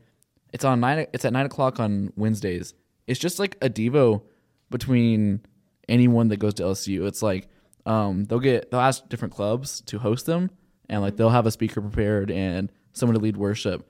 it's 0.53 0.65
on 0.65 0.81
nine. 0.81 1.07
It's 1.13 1.25
at 1.25 1.33
nine 1.33 1.47
o'clock 1.47 1.81
on 1.81 2.13
Wednesdays. 2.17 2.75
It's 3.07 3.19
just 3.19 3.39
like 3.39 3.57
a 3.61 3.69
Devo 3.69 4.23
between 4.71 5.41
anyone 5.89 6.29
that 6.29 6.37
goes 6.39 6.55
to 6.55 6.63
LSU. 6.63 7.07
It's 7.07 7.23
like 7.23 7.49
um, 7.87 8.25
they'll 8.25 8.39
get 8.39 8.71
they'll 8.71 8.81
ask 8.81 9.09
different 9.09 9.35
clubs 9.35 9.81
to 9.83 9.99
host 9.99 10.27
them, 10.27 10.51
and 10.89 11.03
like 11.03 11.17
they'll 11.17 11.31
have 11.31 11.47
a 11.47 11.51
speaker 11.51 11.81
prepared 11.81 12.31
and 12.31 12.71
someone 12.93 13.14
to 13.14 13.21
lead 13.21 13.37
worship. 13.37 13.88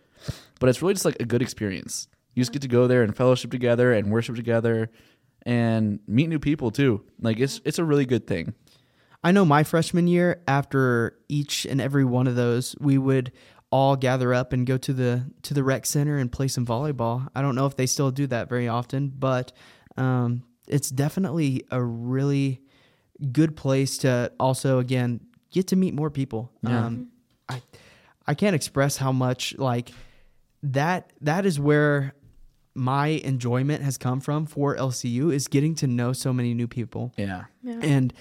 But 0.59 0.69
it's 0.71 0.81
really 0.81 0.95
just 0.95 1.05
like 1.05 1.21
a 1.21 1.25
good 1.27 1.43
experience. 1.43 2.09
You 2.35 2.41
just 2.43 2.53
get 2.53 2.63
to 2.63 2.69
go 2.69 2.87
there 2.87 3.03
and 3.03 3.17
fellowship 3.17 3.51
together 3.51 3.93
and 3.93 4.11
worship 4.11 4.37
together 4.37 4.91
and 5.43 6.01
meet 6.07 6.29
new 6.29 6.39
people 6.39 6.71
too. 6.71 7.05
Like 7.21 7.39
it's 7.41 7.61
it's 7.65 7.79
a 7.79 7.85
really 7.85 8.07
good 8.07 8.27
thing. 8.27 8.55
I 9.23 9.33
know 9.33 9.45
my 9.45 9.65
freshman 9.65 10.07
year, 10.07 10.43
after 10.49 11.19
each 11.29 11.67
and 11.67 11.81
every 11.81 12.05
one 12.05 12.27
of 12.27 12.37
those, 12.37 12.75
we 12.81 12.97
would 12.97 13.33
all 13.71 13.95
gather 13.95 14.35
up 14.35 14.53
and 14.53 14.67
go 14.67 14.77
to 14.79 14.93
the 14.93 15.31
to 15.43 15.55
the 15.55 15.63
rec 15.63 15.87
center 15.87 16.17
and 16.17 16.31
play 16.33 16.49
some 16.49 16.67
volleyball. 16.67 17.29
I 17.35 17.43
don't 17.43 17.55
know 17.55 17.67
if 17.67 17.77
they 17.77 17.87
still 17.87 18.11
do 18.11 18.27
that 18.29 18.49
very 18.49 18.69
often, 18.69 19.13
but 19.17 19.53
um, 19.97 20.45
it's 20.67 20.91
definitely 20.91 21.65
a 21.71 21.83
really 21.83 22.63
good 23.33 23.57
place 23.57 23.99
to 23.99 24.33
also 24.41 24.79
again 24.79 25.21
get 25.51 25.67
to 25.69 25.77
meet 25.77 25.95
more 25.95 26.11
people. 26.11 26.51
Yeah. 26.63 26.87
Um, 26.87 27.09
I 27.49 27.63
I 28.27 28.35
can't 28.35 28.57
express 28.57 28.97
how 28.97 29.13
much 29.13 29.57
like 29.59 29.91
that 30.63 31.13
that 31.21 31.47
is 31.47 31.61
where 31.61 32.15
my 32.75 33.09
enjoyment 33.09 33.83
has 33.83 33.99
come 33.99 34.21
from 34.21 34.47
for 34.47 34.77
LCU 34.77 35.33
is 35.33 35.49
getting 35.49 35.75
to 35.77 35.87
know 35.87 36.13
so 36.13 36.33
many 36.33 36.55
new 36.55 36.69
people. 36.69 37.13
Yeah. 37.17 37.45
yeah. 37.63 37.81
And 37.83 38.13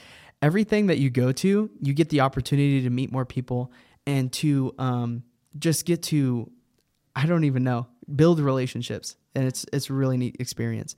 everything 0.42 0.88
that 0.88 0.98
you 0.98 1.10
go 1.10 1.32
to, 1.32 1.70
you 1.82 1.94
get 1.94 2.10
the 2.10 2.22
opportunity 2.22 2.82
to 2.82 2.90
meet 2.90 3.12
more 3.12 3.26
people 3.26 3.72
and 4.08 4.32
to 4.34 4.74
um, 4.80 5.24
just 5.58 5.86
get 5.86 6.04
to, 6.04 6.52
I 7.16 7.26
don't 7.26 7.44
even 7.44 7.64
know, 7.64 7.88
build 8.16 8.40
relationships. 8.40 9.16
And 9.36 9.46
it's 9.46 9.66
it's 9.72 9.90
a 9.90 9.94
really 9.94 10.18
neat 10.18 10.38
experience. 10.40 10.96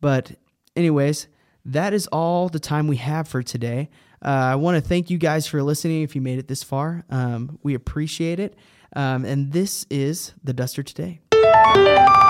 But 0.00 0.32
anyways, 0.74 1.28
that 1.66 1.92
is 1.92 2.06
all 2.06 2.48
the 2.48 2.58
time 2.58 2.86
we 2.86 2.96
have 2.96 3.28
for 3.28 3.42
today. 3.42 3.90
Uh, 4.24 4.28
I 4.28 4.54
want 4.56 4.82
to 4.82 4.88
thank 4.88 5.10
you 5.10 5.18
guys 5.18 5.46
for 5.46 5.62
listening. 5.62 6.02
If 6.02 6.16
you 6.16 6.22
made 6.22 6.38
it 6.38 6.48
this 6.48 6.62
far, 6.62 7.04
um, 7.10 7.58
we 7.62 7.74
appreciate 7.74 8.40
it. 8.40 8.56
Um, 8.96 9.24
and 9.24 9.52
this 9.52 9.86
is 9.90 10.32
the 10.42 10.54
Duster 10.54 10.82
today. 10.82 11.20